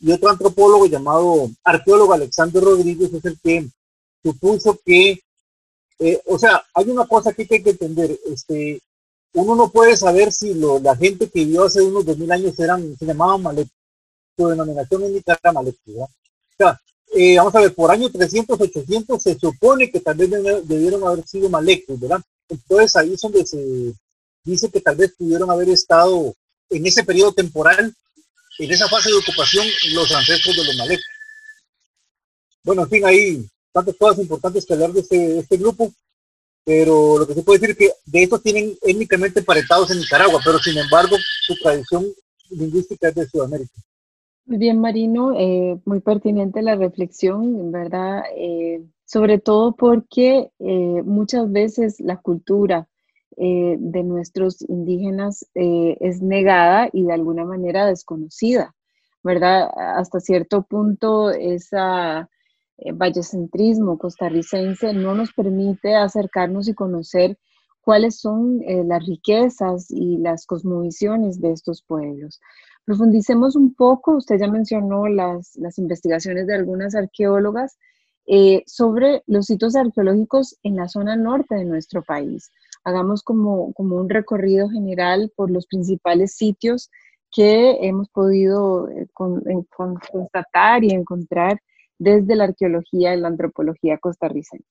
Y 0.00 0.12
otro 0.12 0.28
antropólogo 0.28 0.86
llamado 0.86 1.50
arqueólogo 1.64 2.12
Alexander 2.12 2.62
Rodríguez 2.62 3.12
es 3.12 3.24
el 3.24 3.38
que 3.40 3.68
supuso 4.22 4.78
que, 4.84 5.20
eh, 5.98 6.22
o 6.26 6.38
sea, 6.38 6.62
hay 6.74 6.90
una 6.90 7.06
cosa 7.06 7.32
que 7.32 7.46
hay 7.50 7.62
que 7.62 7.70
entender, 7.70 8.18
este, 8.26 8.80
uno 9.32 9.56
no 9.56 9.70
puede 9.70 9.96
saber 9.96 10.32
si 10.32 10.54
la 10.54 10.96
gente 10.96 11.28
que 11.28 11.40
vivió 11.40 11.64
hace 11.64 11.82
unos 11.82 12.04
2000 12.04 12.32
años 12.32 12.58
eran, 12.58 12.96
se 12.96 13.06
llamaban 13.06 13.42
su 14.38 14.48
denominación 14.48 15.02
Malek, 15.02 15.76
¿verdad? 15.84 16.06
O 16.06 16.56
sea, 16.56 16.80
eh, 17.14 17.36
vamos 17.36 17.54
a 17.54 17.60
ver, 17.60 17.74
por 17.74 17.90
año 17.90 18.10
300, 18.10 18.60
800 18.60 19.22
se 19.22 19.38
supone 19.38 19.90
que 19.90 20.00
tal 20.00 20.16
vez 20.16 20.30
debieron 20.64 21.02
haber 21.04 21.26
sido 21.26 21.48
malecos, 21.48 21.98
¿verdad? 21.98 22.20
Entonces 22.48 22.94
ahí 22.96 23.14
es 23.14 23.20
donde 23.20 23.44
se 23.44 23.94
dice 24.44 24.70
que 24.70 24.80
tal 24.80 24.96
vez 24.96 25.12
pudieron 25.18 25.50
haber 25.50 25.70
estado 25.70 26.34
en 26.70 26.86
ese 26.86 27.02
periodo 27.04 27.32
temporal, 27.32 27.92
en 28.58 28.70
esa 28.70 28.88
fase 28.88 29.10
de 29.10 29.16
ocupación, 29.16 29.66
los 29.92 30.12
ancestros 30.12 30.56
de 30.56 30.64
los 30.64 30.76
malecos. 30.76 31.04
Bueno, 32.62 32.82
en 32.82 32.90
fin, 32.90 33.04
hay 33.04 33.48
tantas 33.72 33.96
cosas 33.96 34.18
importantes 34.20 34.64
que 34.64 34.74
hablar 34.74 34.92
de 34.92 35.00
este, 35.00 35.38
este 35.38 35.56
grupo, 35.56 35.92
pero 36.64 37.18
lo 37.18 37.26
que 37.26 37.34
se 37.34 37.42
puede 37.42 37.58
decir 37.58 37.70
es 37.70 37.78
que 37.78 37.92
de 38.04 38.22
estos 38.22 38.42
tienen 38.42 38.76
étnicamente 38.82 39.42
parentados 39.42 39.90
en 39.90 39.98
Nicaragua, 39.98 40.40
pero 40.44 40.58
sin 40.58 40.76
embargo 40.76 41.16
su 41.46 41.56
tradición 41.56 42.06
lingüística 42.50 43.08
es 43.08 43.14
de 43.14 43.28
Sudamérica. 43.28 43.72
Muy 44.48 44.56
bien, 44.56 44.80
Marino, 44.80 45.34
eh, 45.38 45.78
muy 45.84 46.00
pertinente 46.00 46.62
la 46.62 46.74
reflexión, 46.74 47.70
¿verdad? 47.70 48.22
Eh, 48.34 48.82
sobre 49.04 49.38
todo 49.38 49.76
porque 49.76 50.50
eh, 50.58 51.02
muchas 51.04 51.52
veces 51.52 52.00
la 52.00 52.16
cultura 52.16 52.88
de 53.36 54.02
nuestros 54.02 54.62
indígenas 54.68 55.46
es 55.54 56.20
negada 56.22 56.88
y 56.92 57.04
de 57.04 57.12
alguna 57.12 57.44
manera 57.44 57.86
desconocida, 57.86 58.74
¿verdad? 59.22 59.70
Hasta 59.76 60.18
cierto 60.18 60.62
punto 60.64 61.30
esa 61.30 62.28
vallecentrismo 62.94 63.96
costarricense 63.96 64.92
no 64.92 65.14
nos 65.14 65.32
permite 65.34 65.94
acercarnos 65.94 66.66
y 66.66 66.74
conocer 66.74 67.38
cuáles 67.80 68.18
son 68.18 68.60
las 68.88 69.06
riquezas 69.06 69.86
y 69.88 70.18
las 70.18 70.44
cosmovisiones 70.44 71.40
de 71.40 71.52
estos 71.52 71.84
pueblos. 71.84 72.40
Profundicemos 72.88 73.54
un 73.54 73.74
poco, 73.74 74.16
usted 74.16 74.38
ya 74.40 74.48
mencionó 74.48 75.08
las, 75.08 75.54
las 75.56 75.76
investigaciones 75.76 76.46
de 76.46 76.54
algunas 76.54 76.94
arqueólogas 76.94 77.76
eh, 78.26 78.62
sobre 78.66 79.22
los 79.26 79.44
sitios 79.44 79.76
arqueológicos 79.76 80.56
en 80.62 80.76
la 80.76 80.88
zona 80.88 81.14
norte 81.14 81.54
de 81.54 81.66
nuestro 81.66 82.02
país. 82.02 82.50
Hagamos 82.84 83.22
como, 83.22 83.74
como 83.74 83.96
un 83.96 84.08
recorrido 84.08 84.70
general 84.70 85.30
por 85.36 85.50
los 85.50 85.66
principales 85.66 86.32
sitios 86.32 86.90
que 87.30 87.76
hemos 87.86 88.08
podido 88.08 88.88
eh, 88.88 89.06
constatar 90.10 90.82
y 90.82 90.92
encontrar 90.92 91.60
desde 91.98 92.36
la 92.36 92.44
arqueología 92.44 93.14
y 93.14 93.20
la 93.20 93.28
antropología 93.28 93.98
costarricense. 93.98 94.64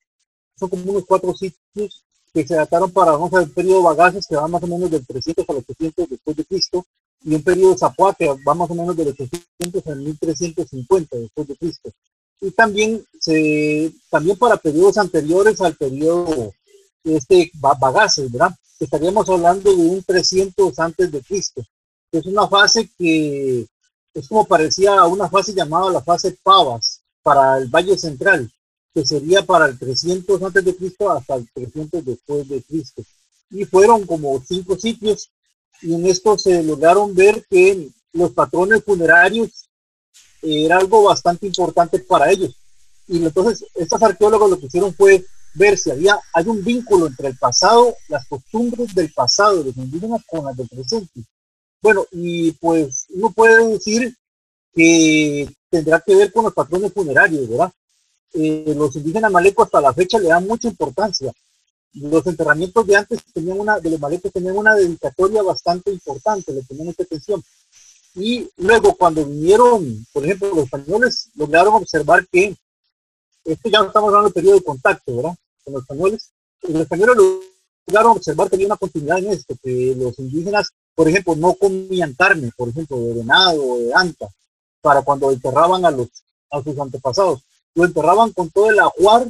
Son 0.55 0.69
como 0.69 0.89
unos 0.89 1.05
cuatro 1.05 1.35
sitios 1.35 2.03
que 2.33 2.47
se 2.47 2.55
dataron 2.55 2.89
para, 2.89 3.11
vamos 3.11 3.31
a 3.33 3.37
ver, 3.37 3.47
el 3.47 3.53
periodo 3.53 3.83
Bagaces, 3.83 4.25
que 4.25 4.35
va 4.35 4.47
más 4.47 4.63
o 4.63 4.67
menos 4.67 4.89
del 4.89 5.05
300 5.05 5.47
al 5.47 5.57
800 5.57 6.09
después 6.09 6.35
de 6.35 6.45
Cristo, 6.45 6.83
y 7.23 7.35
un 7.35 7.43
periodo 7.43 7.77
Zapua 7.77 8.13
que 8.13 8.27
va 8.27 8.53
más 8.53 8.69
o 8.69 8.75
menos 8.75 8.95
del 8.95 9.09
800 9.09 9.87
al 9.87 9.99
1350 9.99 11.17
después 11.17 11.47
de 11.47 11.55
Cristo. 11.57 11.91
Y 12.41 12.51
también, 12.51 13.03
se, 13.19 13.91
también 14.09 14.37
para 14.37 14.57
periodos 14.57 14.97
anteriores 14.97 15.59
al 15.61 15.75
periodo 15.75 16.53
este 17.03 17.51
Bagaces, 17.55 18.31
¿verdad? 18.31 18.55
Estaríamos 18.79 19.27
hablando 19.29 19.71
de 19.71 19.81
un 19.81 20.03
300 20.03 20.77
antes 20.79 21.11
de 21.11 21.21
Cristo. 21.21 21.63
Es 22.11 22.25
una 22.25 22.47
fase 22.47 22.89
que 22.97 23.65
es 24.13 24.27
como 24.27 24.45
parecía 24.45 25.03
una 25.05 25.29
fase 25.29 25.53
llamada 25.53 25.91
la 25.91 26.01
fase 26.01 26.37
Pavas 26.43 27.01
para 27.23 27.57
el 27.57 27.67
Valle 27.67 27.97
Central, 27.97 28.51
que 28.93 29.05
sería 29.05 29.43
para 29.43 29.65
el 29.67 29.77
300 29.77 30.41
antes 30.41 30.65
de 30.65 30.75
Cristo 30.75 31.11
hasta 31.11 31.35
el 31.35 31.49
300 31.53 32.05
después 32.05 32.47
de 32.47 32.61
Cristo. 32.63 33.03
Y 33.49 33.65
fueron 33.65 34.05
como 34.05 34.41
cinco 34.45 34.77
sitios 34.77 35.29
y 35.81 35.93
en 35.93 36.05
esto 36.07 36.37
se 36.37 36.63
lograron 36.63 37.13
ver 37.13 37.45
que 37.49 37.89
los 38.13 38.31
patrones 38.31 38.83
funerarios 38.83 39.67
era 40.41 40.77
algo 40.77 41.03
bastante 41.03 41.47
importante 41.47 41.99
para 41.99 42.31
ellos. 42.31 42.55
Y 43.07 43.23
entonces 43.23 43.67
estos 43.75 44.01
arqueólogos 44.01 44.49
lo 44.49 44.59
que 44.59 44.65
hicieron 44.65 44.93
fue 44.93 45.25
ver 45.53 45.77
si 45.77 45.91
había, 45.91 46.19
hay 46.33 46.47
un 46.47 46.63
vínculo 46.63 47.07
entre 47.07 47.29
el 47.29 47.37
pasado, 47.37 47.95
las 48.09 48.27
costumbres 48.27 48.93
del 48.93 49.11
pasado 49.11 49.57
de 49.57 49.65
los 49.65 49.77
indígenas 49.77 50.21
con 50.27 50.45
las 50.45 50.55
del 50.55 50.67
presente. 50.67 51.21
Bueno, 51.81 52.05
y 52.11 52.51
pues 52.53 53.05
uno 53.09 53.31
puede 53.31 53.67
decir 53.67 54.15
que 54.73 55.49
tendrá 55.69 55.99
que 56.05 56.15
ver 56.15 56.31
con 56.31 56.45
los 56.45 56.53
patrones 56.53 56.93
funerarios, 56.93 57.47
¿verdad? 57.49 57.71
Eh, 58.33 58.73
los 58.75 58.95
indígenas 58.95 59.31
malecos 59.31 59.65
hasta 59.65 59.81
la 59.81 59.93
fecha 59.93 60.19
le 60.19 60.29
dan 60.29 60.45
mucha 60.45 60.67
importancia 60.67 61.31
los 61.93 62.25
enterramientos 62.27 62.85
de 62.85 62.95
antes 62.95 63.19
tenían 63.33 63.59
una, 63.59 63.79
de 63.79 63.89
los 63.89 63.99
maletes 63.99 64.31
tenían 64.31 64.57
una 64.57 64.75
dedicatoria 64.75 65.41
bastante 65.41 65.91
importante, 65.91 66.53
le 66.53 66.63
tenían 66.63 66.87
mucha 66.87 67.03
atención. 67.03 67.43
Y 68.15 68.49
luego 68.57 68.95
cuando 68.95 69.25
vinieron, 69.25 70.05
por 70.11 70.25
ejemplo, 70.25 70.49
los 70.49 70.65
españoles 70.65 71.29
lograron 71.35 71.75
observar 71.75 72.27
que, 72.27 72.55
esto 73.45 73.69
ya 73.69 73.79
estamos 73.79 74.07
hablando 74.09 74.25
del 74.25 74.33
periodo 74.33 74.55
de 74.55 74.63
contacto, 74.63 75.15
¿verdad? 75.15 75.35
Con 75.63 75.73
los 75.73 75.83
españoles, 75.83 76.31
los 76.63 76.81
españoles 76.81 77.15
lograron 77.87 78.17
observar 78.17 78.49
que 78.49 78.55
había 78.55 78.67
una 78.67 78.77
continuidad 78.77 79.19
en 79.19 79.31
esto, 79.31 79.55
que 79.63 79.95
los 79.97 80.17
indígenas, 80.19 80.69
por 80.95 81.07
ejemplo, 81.07 81.35
no 81.35 81.53
comían 81.53 82.13
carne, 82.13 82.51
por 82.57 82.69
ejemplo, 82.69 82.99
de 82.99 83.13
venado 83.13 83.63
o 83.63 83.79
de 83.79 83.93
anta, 83.93 84.27
para 84.81 85.01
cuando 85.03 85.31
enterraban 85.31 85.85
a, 85.85 85.91
los, 85.91 86.07
a 86.51 86.61
sus 86.61 86.77
antepasados. 86.77 87.41
Lo 87.75 87.85
enterraban 87.85 88.31
con 88.31 88.49
todo 88.49 88.69
el 88.71 88.79
ajuar 88.79 89.27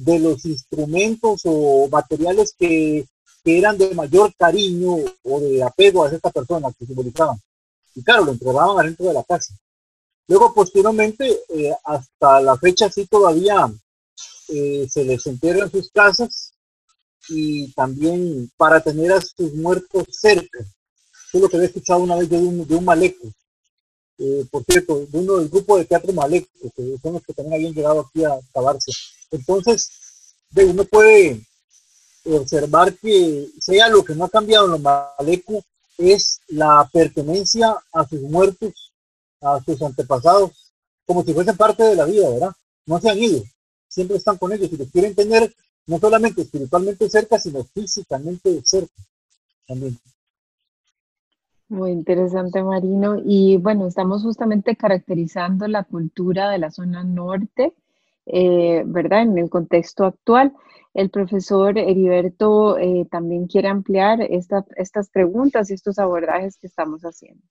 de 0.00 0.18
los 0.18 0.44
instrumentos 0.46 1.42
o 1.44 1.88
materiales 1.88 2.54
que, 2.58 3.06
eran 3.42 3.78
de 3.78 3.94
mayor 3.94 4.32
cariño 4.36 4.96
o 5.24 5.40
de 5.40 5.62
apego 5.62 6.04
a 6.04 6.10
esta 6.10 6.30
persona 6.30 6.68
que 6.78 6.84
simbolizaban. 6.84 7.40
Y 7.94 8.02
claro, 8.02 8.24
lo 8.24 8.32
entregaban 8.32 8.78
adentro 8.78 9.06
de 9.06 9.14
la 9.14 9.24
casa. 9.24 9.54
Luego, 10.28 10.52
posteriormente, 10.52 11.40
eh, 11.48 11.72
hasta 11.84 12.40
la 12.42 12.56
fecha 12.58 12.90
sí 12.90 13.06
todavía 13.06 13.72
eh, 14.48 14.86
se 14.88 15.04
les 15.04 15.26
entierra 15.26 15.64
en 15.64 15.70
sus 15.70 15.90
casas 15.90 16.52
y 17.28 17.72
también 17.72 18.50
para 18.56 18.80
tener 18.80 19.10
a 19.12 19.20
sus 19.20 19.52
muertos 19.54 20.04
cerca. 20.12 20.58
Eso 20.60 21.38
es 21.38 21.40
lo 21.40 21.48
que 21.48 21.56
había 21.56 21.68
escuchado 21.68 22.00
una 22.00 22.16
vez 22.16 22.28
de 22.28 22.36
un, 22.36 22.68
de 22.68 22.74
un 22.74 22.84
maleco. 22.84 23.26
Eh, 24.18 24.44
por 24.50 24.62
cierto, 24.64 25.06
de 25.06 25.18
uno 25.18 25.38
del 25.38 25.48
grupo 25.48 25.78
de 25.78 25.86
teatro 25.86 26.12
maleco, 26.12 26.46
que 26.76 26.98
son 27.02 27.14
los 27.14 27.22
que 27.24 27.32
también 27.32 27.54
habían 27.54 27.72
llegado 27.72 28.00
aquí 28.00 28.22
a 28.22 28.34
acabarse. 28.34 28.92
Entonces, 29.30 29.90
uno 30.54 30.84
puede 30.84 31.40
observar 32.24 32.94
que 32.94 33.48
sea 33.60 33.88
lo 33.88 34.04
que 34.04 34.14
no 34.14 34.24
ha 34.24 34.28
cambiado 34.28 34.66
en 34.66 34.72
los 34.72 34.80
malecos 34.80 35.64
es 35.98 36.40
la 36.48 36.88
pertenencia 36.92 37.76
a 37.92 38.06
sus 38.06 38.20
muertos, 38.22 38.92
a 39.40 39.60
sus 39.62 39.80
antepasados, 39.82 40.72
como 41.06 41.24
si 41.24 41.32
fuesen 41.32 41.56
parte 41.56 41.82
de 41.82 41.94
la 41.94 42.04
vida, 42.04 42.28
¿verdad? 42.30 42.52
No 42.86 42.98
se 43.00 43.10
han 43.10 43.18
ido, 43.18 43.42
siempre 43.88 44.16
están 44.16 44.38
con 44.38 44.52
ellos 44.52 44.70
y 44.72 44.76
los 44.76 44.90
quieren 44.90 45.14
tener 45.14 45.54
no 45.86 45.98
solamente 45.98 46.42
espiritualmente 46.42 47.08
cerca, 47.08 47.38
sino 47.38 47.64
físicamente 47.64 48.62
cerca 48.64 48.94
también. 49.66 49.98
Muy 51.68 51.92
interesante, 51.92 52.62
Marino. 52.62 53.20
Y 53.24 53.56
bueno, 53.56 53.86
estamos 53.86 54.22
justamente 54.22 54.74
caracterizando 54.74 55.68
la 55.68 55.84
cultura 55.84 56.50
de 56.50 56.58
la 56.58 56.70
zona 56.70 57.04
norte 57.04 57.72
eh, 58.26 58.82
¿verdad? 58.86 59.22
En 59.22 59.38
el 59.38 59.50
contexto 59.50 60.04
actual. 60.04 60.52
El 60.92 61.10
profesor 61.10 61.78
Heriberto 61.78 62.76
eh, 62.76 63.06
también 63.10 63.46
quiere 63.46 63.68
ampliar 63.68 64.20
estas 64.22 65.10
preguntas 65.10 65.70
y 65.70 65.74
estos 65.74 65.98
abordajes 65.98 66.58
que 66.58 66.66
estamos 66.66 67.02
haciendo. 67.02 67.42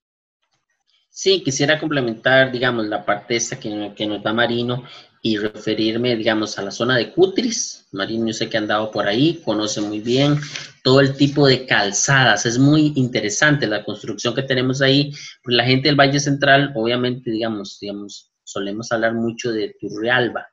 Sí, 1.10 1.42
quisiera 1.44 1.80
complementar, 1.80 2.52
digamos, 2.52 2.86
la 2.88 3.04
parte 3.04 3.36
esta 3.36 3.60
que, 3.60 3.94
que 3.96 4.06
nos 4.06 4.22
da 4.22 4.34
Marino 4.34 4.84
y 5.22 5.38
referirme, 5.38 6.16
digamos, 6.16 6.58
a 6.58 6.62
la 6.62 6.72
zona 6.72 6.96
de 6.98 7.12
Cutris. 7.12 7.88
Marino, 7.92 8.28
yo 8.28 8.34
sé 8.34 8.48
que 8.48 8.58
ha 8.58 8.62
andado 8.62 8.92
por 8.92 9.08
ahí, 9.08 9.42
conoce 9.44 9.82
muy 9.82 10.00
bien 10.00 10.38
todo 10.84 11.02
el 11.02 11.16
tipo 11.16 11.48
de 11.48 11.66
calzadas. 11.66 12.46
Es 12.46 12.58
muy 12.58 12.94
interesante 12.96 13.68
la 13.68 13.84
construcción 13.84 14.34
que 14.34 14.44
tenemos 14.44 14.82
ahí. 14.82 15.12
Pues 15.44 15.58
la 15.58 15.66
gente 15.66 15.90
del 15.90 16.00
Valle 16.00 16.20
Central, 16.20 16.72
obviamente, 16.76 17.32
digamos, 17.32 17.80
digamos, 17.82 18.32
solemos 18.44 18.92
hablar 18.92 19.14
mucho 19.14 19.52
de 19.52 19.76
Turrialba, 19.80 20.48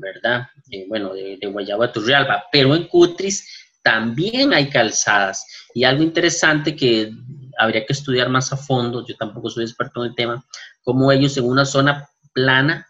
¿verdad? 0.00 0.48
Eh, 0.70 0.86
bueno, 0.88 1.14
de, 1.14 1.38
de 1.40 1.46
Guayaba 1.46 1.86
a 1.86 2.44
pero 2.50 2.74
en 2.74 2.86
Cutris 2.88 3.48
también 3.82 4.54
hay 4.54 4.70
calzadas. 4.70 5.46
Y 5.74 5.84
algo 5.84 6.02
interesante 6.02 6.74
que 6.74 7.12
habría 7.58 7.84
que 7.84 7.92
estudiar 7.92 8.28
más 8.28 8.52
a 8.52 8.56
fondo, 8.56 9.06
yo 9.06 9.14
tampoco 9.16 9.50
soy 9.50 9.64
experto 9.64 10.02
en 10.04 10.10
el 10.10 10.16
tema, 10.16 10.44
cómo 10.82 11.12
ellos 11.12 11.36
en 11.36 11.44
una 11.44 11.64
zona 11.64 12.08
plana 12.32 12.86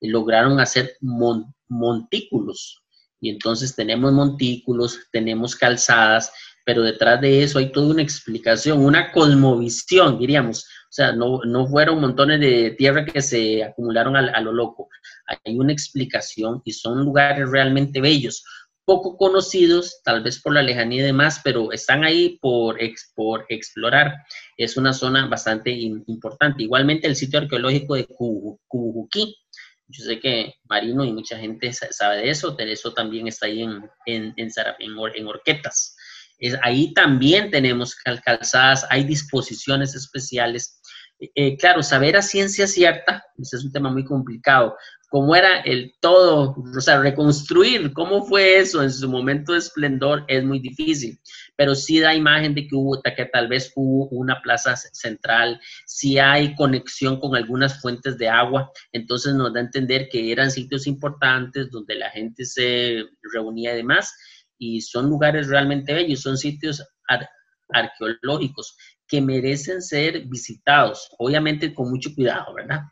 lograron 0.00 0.60
hacer 0.60 0.96
montículos. 1.00 2.82
Y 3.20 3.30
entonces 3.30 3.74
tenemos 3.76 4.12
montículos, 4.12 4.98
tenemos 5.12 5.54
calzadas, 5.54 6.32
pero 6.64 6.82
detrás 6.82 7.20
de 7.20 7.42
eso 7.42 7.58
hay 7.58 7.70
toda 7.70 7.92
una 7.92 8.02
explicación, 8.02 8.84
una 8.84 9.12
cosmovisión, 9.12 10.18
diríamos. 10.18 10.66
O 10.92 10.94
sea, 10.94 11.12
no, 11.12 11.40
no 11.46 11.66
fueron 11.66 12.02
montones 12.02 12.38
de 12.38 12.72
tierra 12.72 13.06
que 13.06 13.22
se 13.22 13.64
acumularon 13.64 14.14
a, 14.14 14.40
lo 14.42 14.52
loco. 14.52 14.90
Hay 15.26 15.56
una 15.56 15.72
explicación 15.72 16.60
y 16.66 16.72
son 16.72 17.02
lugares 17.02 17.50
realmente 17.50 17.98
bellos 18.02 18.44
poco 18.84 19.16
conocidos, 19.16 20.02
tal 20.04 20.22
vez 20.22 20.42
por 20.42 20.52
la 20.52 20.62
lejanía 20.62 21.00
y 21.00 21.06
demás, 21.06 21.40
pero 21.42 21.72
están 21.72 22.04
ahí 22.04 22.38
por, 22.42 22.78
por 23.14 23.46
explorar. 23.48 24.16
Es 24.58 24.76
una 24.76 24.92
zona 24.92 25.26
bastante 25.28 25.70
importante. 25.70 26.64
Igualmente 26.64 27.06
el 27.06 27.16
sitio 27.16 27.38
arqueológico 27.38 27.94
de 27.94 28.06
Cujuquí. 28.06 29.34
Yo 29.88 30.04
sé 30.04 30.20
que 30.20 30.56
Marino 30.68 31.06
y 31.06 31.12
mucha 31.12 31.38
gente 31.38 31.72
sabe 31.72 32.18
de 32.18 32.28
eso, 32.28 32.54
pero 32.54 32.70
eso 32.70 32.92
también 32.92 33.28
está 33.28 33.46
ahí 33.46 33.62
en, 33.62 33.88
en, 34.04 34.34
en, 34.36 34.50
en 34.78 35.26
Orquetas. 35.26 35.96
Es, 36.42 36.56
ahí 36.62 36.92
también 36.92 37.50
tenemos 37.50 37.94
calzadas, 38.24 38.84
hay 38.90 39.04
disposiciones 39.04 39.94
especiales. 39.94 40.80
Eh, 41.36 41.56
claro, 41.56 41.84
saber 41.84 42.16
a 42.16 42.22
ciencia 42.22 42.66
cierta, 42.66 43.24
ese 43.38 43.56
es 43.56 43.64
un 43.64 43.70
tema 43.70 43.92
muy 43.92 44.04
complicado, 44.04 44.74
cómo 45.08 45.36
era 45.36 45.60
el 45.60 45.94
todo, 46.00 46.56
o 46.56 46.80
sea, 46.80 46.98
reconstruir 46.98 47.92
cómo 47.92 48.24
fue 48.24 48.58
eso 48.58 48.82
en 48.82 48.90
su 48.90 49.08
momento 49.08 49.52
de 49.52 49.60
esplendor 49.60 50.24
es 50.26 50.42
muy 50.42 50.58
difícil, 50.58 51.20
pero 51.54 51.76
sí 51.76 52.00
da 52.00 52.12
imagen 52.12 52.54
de 52.56 52.66
que 52.66 52.74
hubo, 52.74 53.00
que 53.02 53.26
tal 53.26 53.46
vez 53.46 53.70
hubo 53.76 54.08
una 54.08 54.40
plaza 54.42 54.74
central, 54.74 55.60
sí 55.86 56.18
hay 56.18 56.56
conexión 56.56 57.20
con 57.20 57.36
algunas 57.36 57.80
fuentes 57.80 58.18
de 58.18 58.28
agua, 58.28 58.72
entonces 58.90 59.34
nos 59.34 59.52
da 59.52 59.60
a 59.60 59.64
entender 59.64 60.08
que 60.10 60.32
eran 60.32 60.50
sitios 60.50 60.88
importantes 60.88 61.70
donde 61.70 61.94
la 61.94 62.10
gente 62.10 62.44
se 62.46 63.04
reunía 63.32 63.74
y 63.74 63.76
demás, 63.76 64.12
y 64.62 64.80
son 64.80 65.08
lugares 65.08 65.48
realmente 65.48 65.92
bellos, 65.92 66.20
son 66.20 66.36
sitios 66.36 66.82
arqueológicos 67.68 68.76
que 69.08 69.20
merecen 69.20 69.82
ser 69.82 70.26
visitados, 70.26 71.08
obviamente 71.18 71.74
con 71.74 71.90
mucho 71.90 72.14
cuidado, 72.14 72.54
¿verdad? 72.54 72.82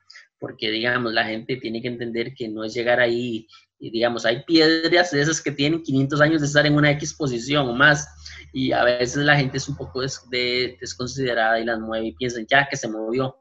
porque 0.40 0.70
digamos, 0.70 1.12
la 1.12 1.24
gente 1.24 1.56
tiene 1.56 1.82
que 1.82 1.88
entender 1.88 2.32
que 2.34 2.48
no 2.48 2.64
es 2.64 2.72
llegar 2.74 2.98
ahí 2.98 3.46
y 3.78 3.90
digamos, 3.90 4.26
hay 4.26 4.42
piedras 4.44 5.10
de 5.10 5.20
esas 5.20 5.40
que 5.40 5.52
tienen 5.52 5.82
500 5.82 6.20
años 6.20 6.40
de 6.40 6.46
estar 6.46 6.66
en 6.66 6.74
una 6.74 6.90
X 6.92 7.14
posición 7.14 7.68
o 7.68 7.74
más, 7.74 8.06
y 8.52 8.72
a 8.72 8.84
veces 8.84 9.24
la 9.24 9.36
gente 9.36 9.56
es 9.56 9.68
un 9.68 9.76
poco 9.76 10.02
desconsiderada 10.02 11.58
y 11.60 11.64
las 11.64 11.78
mueve 11.78 12.08
y 12.08 12.12
piensan 12.12 12.46
ya 12.46 12.66
que 12.68 12.76
se 12.76 12.88
movió. 12.88 13.39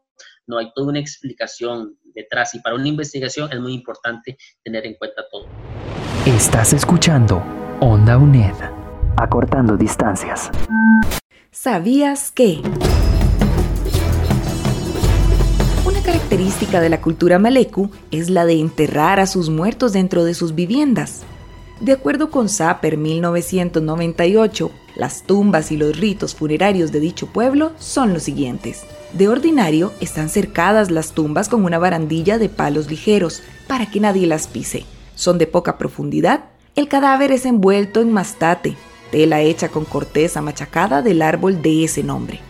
No 0.50 0.58
hay 0.58 0.72
toda 0.74 0.88
una 0.88 1.00
explicación 1.00 1.96
detrás 2.16 2.56
y 2.56 2.60
para 2.60 2.76
una 2.76 2.88
investigación 2.88 3.54
es 3.54 3.60
muy 3.60 3.72
importante 3.72 4.36
tener 4.64 4.84
en 4.88 4.96
cuenta 4.96 5.22
todo. 5.32 5.46
Estás 6.26 6.74
escuchando 6.74 7.44
Onda 7.80 8.18
UNED, 8.18 8.56
acortando 9.16 9.78
distancias. 9.78 10.50
¿Sabías 11.52 12.32
que? 12.32 12.64
característica 16.30 16.80
de 16.80 16.90
la 16.90 17.02
cultura 17.02 17.38
malecu 17.38 17.92
es 18.12 18.30
la 18.30 18.46
de 18.46 18.60
enterrar 18.60 19.20
a 19.20 19.28
sus 19.28 19.50
muertos 19.50 19.94
dentro 19.94 20.24
de 20.24 20.34
sus 20.34 20.56
viviendas. 20.56 21.24
De 21.80 21.94
acuerdo 21.94 22.30
con 22.30 22.50
Saper 22.50 22.98
1998, 22.98 24.70
las 24.98 25.24
tumbas 25.24 25.72
y 25.72 25.78
los 25.78 25.98
ritos 25.98 26.36
funerarios 26.36 26.92
de 26.92 27.00
dicho 27.00 27.28
pueblo 27.28 27.72
son 27.80 28.14
los 28.14 28.24
siguientes. 28.24 28.84
De 29.14 29.30
ordinario, 29.30 29.94
están 30.02 30.28
cercadas 30.28 30.92
las 30.92 31.14
tumbas 31.14 31.48
con 31.48 31.64
una 31.64 31.80
barandilla 31.80 32.38
de 32.38 32.50
palos 32.50 32.90
ligeros 32.90 33.42
para 33.68 33.90
que 33.90 34.02
nadie 34.02 34.28
las 34.28 34.48
pise. 34.48 34.84
Son 35.16 35.38
de 35.38 35.48
poca 35.48 35.78
profundidad. 35.78 36.44
El 36.76 36.90
cadáver 36.90 37.32
es 37.32 37.46
envuelto 37.46 38.02
en 38.02 38.12
mastate, 38.12 38.76
tela 39.10 39.40
hecha 39.40 39.70
con 39.70 39.86
corteza 39.86 40.42
machacada 40.42 41.02
del 41.02 41.22
árbol 41.22 41.62
de 41.62 41.86
ese 41.86 42.04
nombre. 42.04 42.42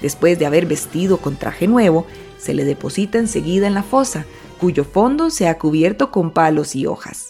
Después 0.00 0.38
de 0.38 0.46
haber 0.46 0.64
vestido 0.64 1.18
con 1.18 1.36
traje 1.36 1.68
nuevo, 1.68 2.06
se 2.38 2.54
le 2.54 2.64
deposita 2.64 3.18
enseguida 3.18 3.66
en 3.66 3.74
la 3.74 3.82
fosa, 3.82 4.24
cuyo 4.58 4.84
fondo 4.84 5.28
se 5.28 5.48
ha 5.48 5.58
cubierto 5.58 6.10
con 6.10 6.30
palos 6.30 6.74
y 6.74 6.86
hojas. 6.86 7.29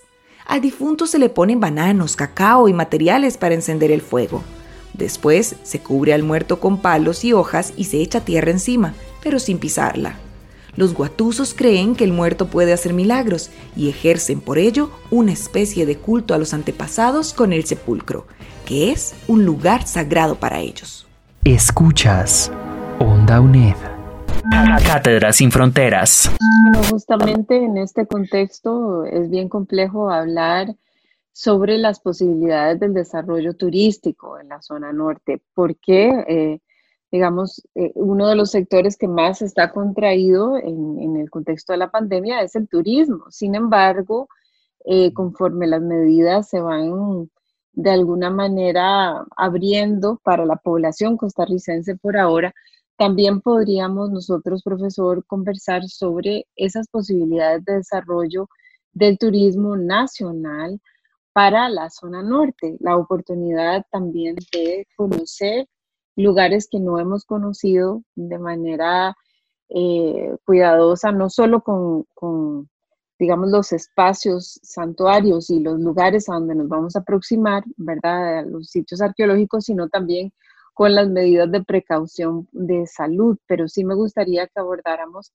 Al 0.50 0.60
difunto 0.60 1.06
se 1.06 1.20
le 1.20 1.28
ponen 1.28 1.60
bananos, 1.60 2.16
cacao 2.16 2.68
y 2.68 2.72
materiales 2.72 3.38
para 3.38 3.54
encender 3.54 3.92
el 3.92 4.00
fuego. 4.00 4.42
Después 4.94 5.54
se 5.62 5.78
cubre 5.78 6.12
al 6.12 6.24
muerto 6.24 6.58
con 6.58 6.78
palos 6.78 7.24
y 7.24 7.32
hojas 7.32 7.72
y 7.76 7.84
se 7.84 7.98
echa 7.98 8.24
tierra 8.24 8.50
encima, 8.50 8.94
pero 9.22 9.38
sin 9.38 9.58
pisarla. 9.58 10.16
Los 10.74 10.92
guatusos 10.92 11.54
creen 11.54 11.94
que 11.94 12.02
el 12.02 12.12
muerto 12.12 12.48
puede 12.48 12.72
hacer 12.72 12.94
milagros 12.94 13.50
y 13.76 13.90
ejercen 13.90 14.40
por 14.40 14.58
ello 14.58 14.90
una 15.12 15.30
especie 15.30 15.86
de 15.86 15.98
culto 15.98 16.34
a 16.34 16.38
los 16.38 16.52
antepasados 16.52 17.32
con 17.32 17.52
el 17.52 17.64
sepulcro, 17.64 18.26
que 18.66 18.90
es 18.90 19.14
un 19.28 19.44
lugar 19.44 19.86
sagrado 19.86 20.34
para 20.34 20.58
ellos. 20.58 21.06
Escuchas 21.44 22.50
Onda 22.98 23.40
UNED. 23.40 23.99
Cátedra 24.86 25.32
sin 25.32 25.50
fronteras. 25.50 26.30
Bueno, 26.62 26.82
justamente 26.90 27.56
en 27.56 27.78
este 27.78 28.06
contexto 28.06 29.04
es 29.04 29.30
bien 29.30 29.48
complejo 29.48 30.10
hablar 30.10 30.74
sobre 31.32 31.78
las 31.78 32.00
posibilidades 32.00 32.80
del 32.80 32.92
desarrollo 32.92 33.54
turístico 33.54 34.38
en 34.38 34.48
la 34.48 34.60
zona 34.60 34.92
norte, 34.92 35.42
porque, 35.54 36.08
eh, 36.28 36.60
digamos, 37.10 37.62
eh, 37.74 37.92
uno 37.94 38.28
de 38.28 38.36
los 38.36 38.50
sectores 38.50 38.96
que 38.96 39.08
más 39.08 39.40
está 39.42 39.70
contraído 39.70 40.56
en, 40.58 41.16
el 41.16 41.30
contexto 41.30 41.72
de 41.72 41.78
la 41.78 41.90
pandemia 41.90 42.42
es 42.42 42.56
el 42.56 42.68
turismo. 42.68 43.24
Sin 43.30 43.54
embargo, 43.54 44.28
eh, 44.84 45.12
conforme 45.12 45.66
las 45.66 45.82
medidas 45.82 46.48
se 46.48 46.60
van 46.60 47.30
de 47.72 47.90
alguna 47.90 48.30
manera 48.30 49.24
abriendo 49.36 50.20
para 50.22 50.44
la 50.44 50.56
población 50.56 51.16
costarricense 51.16 51.96
por 51.96 52.16
ahora, 52.16 52.54
también 53.00 53.40
podríamos 53.40 54.10
nosotros, 54.10 54.62
profesor, 54.62 55.24
conversar 55.26 55.84
sobre 55.84 56.46
esas 56.54 56.86
posibilidades 56.88 57.64
de 57.64 57.76
desarrollo 57.76 58.50
del 58.92 59.16
turismo 59.16 59.74
nacional 59.74 60.78
para 61.32 61.70
la 61.70 61.88
zona 61.88 62.22
norte, 62.22 62.76
la 62.78 62.98
oportunidad 62.98 63.86
también 63.90 64.36
de 64.52 64.86
conocer 64.98 65.66
lugares 66.14 66.68
que 66.70 66.78
no 66.78 66.98
hemos 66.98 67.24
conocido 67.24 68.02
de 68.16 68.38
manera 68.38 69.16
eh, 69.70 70.36
cuidadosa, 70.44 71.10
no 71.10 71.30
solo 71.30 71.62
con, 71.62 72.04
con, 72.12 72.68
digamos, 73.18 73.48
los 73.48 73.72
espacios 73.72 74.60
santuarios 74.62 75.48
y 75.48 75.60
los 75.60 75.80
lugares 75.80 76.28
a 76.28 76.34
donde 76.34 76.54
nos 76.54 76.68
vamos 76.68 76.96
a 76.96 76.98
aproximar, 76.98 77.64
¿verdad? 77.78 78.40
A 78.40 78.42
los 78.42 78.68
sitios 78.68 79.00
arqueológicos, 79.00 79.64
sino 79.64 79.88
también 79.88 80.34
con 80.80 80.94
las 80.94 81.10
medidas 81.10 81.52
de 81.52 81.62
precaución 81.62 82.48
de 82.52 82.86
salud, 82.86 83.36
pero 83.46 83.68
sí 83.68 83.84
me 83.84 83.94
gustaría 83.94 84.46
que 84.46 84.60
abordáramos 84.60 85.30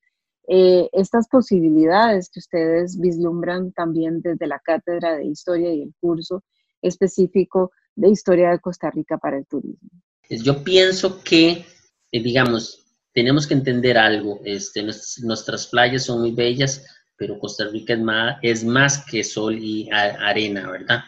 eh, 0.47 0.89
estas 0.91 1.27
posibilidades 1.27 2.31
que 2.31 2.39
ustedes 2.39 2.99
vislumbran 2.99 3.71
también 3.71 4.21
desde 4.21 4.47
la 4.47 4.57
cátedra 4.57 5.15
de 5.15 5.25
historia 5.25 5.71
y 5.71 5.83
el 5.83 5.93
curso 6.01 6.43
específico 6.81 7.71
de 7.93 8.09
historia 8.09 8.49
de 8.49 8.59
Costa 8.59 8.89
Rica 8.89 9.19
para 9.19 9.37
el 9.37 9.45
turismo. 9.45 9.87
Yo 10.31 10.63
pienso 10.63 11.21
que, 11.23 11.63
eh, 12.11 12.23
digamos, 12.23 12.83
tenemos 13.13 13.45
que 13.45 13.53
entender 13.53 13.99
algo. 13.99 14.41
Este, 14.45 14.81
nuestras 14.81 15.67
playas 15.67 16.05
son 16.05 16.21
muy 16.21 16.31
bellas, 16.31 16.83
pero 17.17 17.37
Costa 17.37 17.65
Rica 17.67 17.95
es 18.41 18.63
más 18.63 19.05
que 19.05 19.23
sol 19.23 19.59
y 19.59 19.91
arena, 19.91 20.71
¿verdad? 20.71 21.03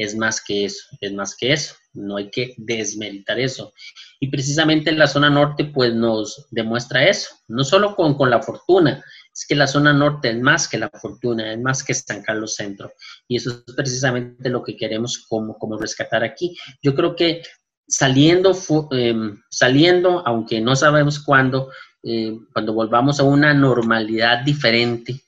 Es 0.00 0.16
más 0.16 0.42
que 0.42 0.64
eso, 0.64 0.84
es 1.00 1.12
más 1.12 1.36
que 1.36 1.52
eso 1.52 1.74
no 1.94 2.16
hay 2.16 2.30
que 2.30 2.54
desmeritar 2.56 3.38
eso. 3.38 3.72
Y 4.20 4.28
precisamente 4.28 4.92
la 4.92 5.06
zona 5.06 5.30
norte 5.30 5.64
pues 5.64 5.94
nos 5.94 6.46
demuestra 6.50 7.08
eso, 7.08 7.30
no 7.48 7.64
solo 7.64 7.96
con, 7.96 8.14
con, 8.14 8.30
la 8.30 8.42
fortuna, 8.42 9.02
es 9.32 9.46
que 9.46 9.54
la 9.54 9.66
zona 9.66 9.92
norte 9.92 10.30
es 10.30 10.40
más 10.40 10.68
que 10.68 10.78
la 10.78 10.90
fortuna, 10.90 11.52
es 11.52 11.60
más 11.60 11.82
que 11.82 11.94
San 11.94 12.22
Carlos 12.22 12.54
Centro. 12.54 12.92
Y 13.28 13.36
eso 13.36 13.62
es 13.66 13.74
precisamente 13.74 14.48
lo 14.50 14.62
que 14.62 14.76
queremos 14.76 15.26
como, 15.28 15.58
como 15.58 15.78
rescatar 15.78 16.22
aquí. 16.22 16.56
Yo 16.82 16.94
creo 16.94 17.16
que 17.16 17.42
saliendo, 17.86 18.56
em, 18.92 19.42
saliendo, 19.50 20.22
aunque 20.26 20.60
no 20.60 20.76
sabemos 20.76 21.18
cuándo, 21.18 21.70
eh, 22.02 22.38
cuando 22.52 22.72
volvamos 22.72 23.20
a 23.20 23.24
una 23.24 23.52
normalidad 23.52 24.44
diferente, 24.44 25.20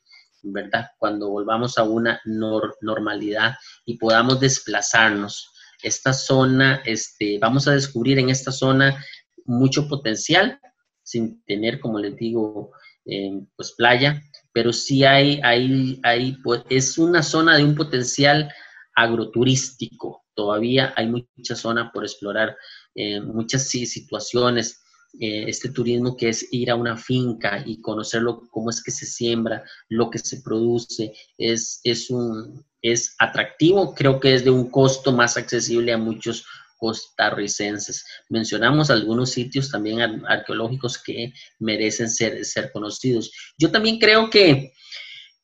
¿verdad? 0.42 0.90
Cuando 0.98 1.30
volvamos 1.30 1.78
a 1.78 1.84
una 1.84 2.20
normalidad 2.24 3.54
y 3.84 3.98
podamos 3.98 4.40
desplazarnos 4.40 5.50
esta 5.82 6.12
zona, 6.12 6.82
este, 6.84 7.38
vamos 7.38 7.66
a 7.68 7.72
descubrir 7.72 8.18
en 8.18 8.30
esta 8.30 8.52
zona 8.52 9.02
mucho 9.44 9.88
potencial 9.88 10.60
sin 11.02 11.42
tener, 11.44 11.80
como 11.80 11.98
les 11.98 12.16
digo, 12.16 12.70
eh, 13.04 13.40
pues 13.56 13.72
playa, 13.72 14.22
pero 14.52 14.72
sí 14.72 15.04
hay, 15.04 15.40
hay, 15.42 16.00
hay, 16.04 16.32
pues, 16.42 16.62
es 16.68 16.98
una 16.98 17.22
zona 17.22 17.56
de 17.56 17.64
un 17.64 17.74
potencial 17.74 18.52
agroturístico. 18.94 20.24
Todavía 20.34 20.92
hay 20.96 21.08
mucha 21.08 21.56
zona 21.56 21.90
por 21.92 22.04
explorar, 22.04 22.56
eh, 22.94 23.20
muchas 23.20 23.68
situaciones. 23.68 24.81
Eh, 25.20 25.44
este 25.46 25.68
turismo 25.68 26.16
que 26.16 26.30
es 26.30 26.48
ir 26.52 26.70
a 26.70 26.74
una 26.74 26.96
finca 26.96 27.62
y 27.66 27.82
conocerlo, 27.82 28.48
cómo 28.50 28.70
es 28.70 28.82
que 28.82 28.90
se 28.90 29.04
siembra, 29.04 29.62
lo 29.90 30.08
que 30.08 30.18
se 30.18 30.40
produce, 30.40 31.12
es, 31.36 31.80
es, 31.84 32.08
un, 32.08 32.64
es 32.80 33.14
atractivo, 33.18 33.94
creo 33.94 34.18
que 34.18 34.34
es 34.34 34.42
de 34.42 34.50
un 34.50 34.70
costo 34.70 35.12
más 35.12 35.36
accesible 35.36 35.92
a 35.92 35.98
muchos 35.98 36.46
costarricenses. 36.78 38.04
Mencionamos 38.30 38.90
algunos 38.90 39.30
sitios 39.30 39.70
también 39.70 40.24
arqueológicos 40.26 40.98
que 40.98 41.32
merecen 41.58 42.10
ser, 42.10 42.44
ser 42.44 42.72
conocidos. 42.72 43.30
Yo 43.58 43.70
también 43.70 43.98
creo 43.98 44.30
que 44.30 44.72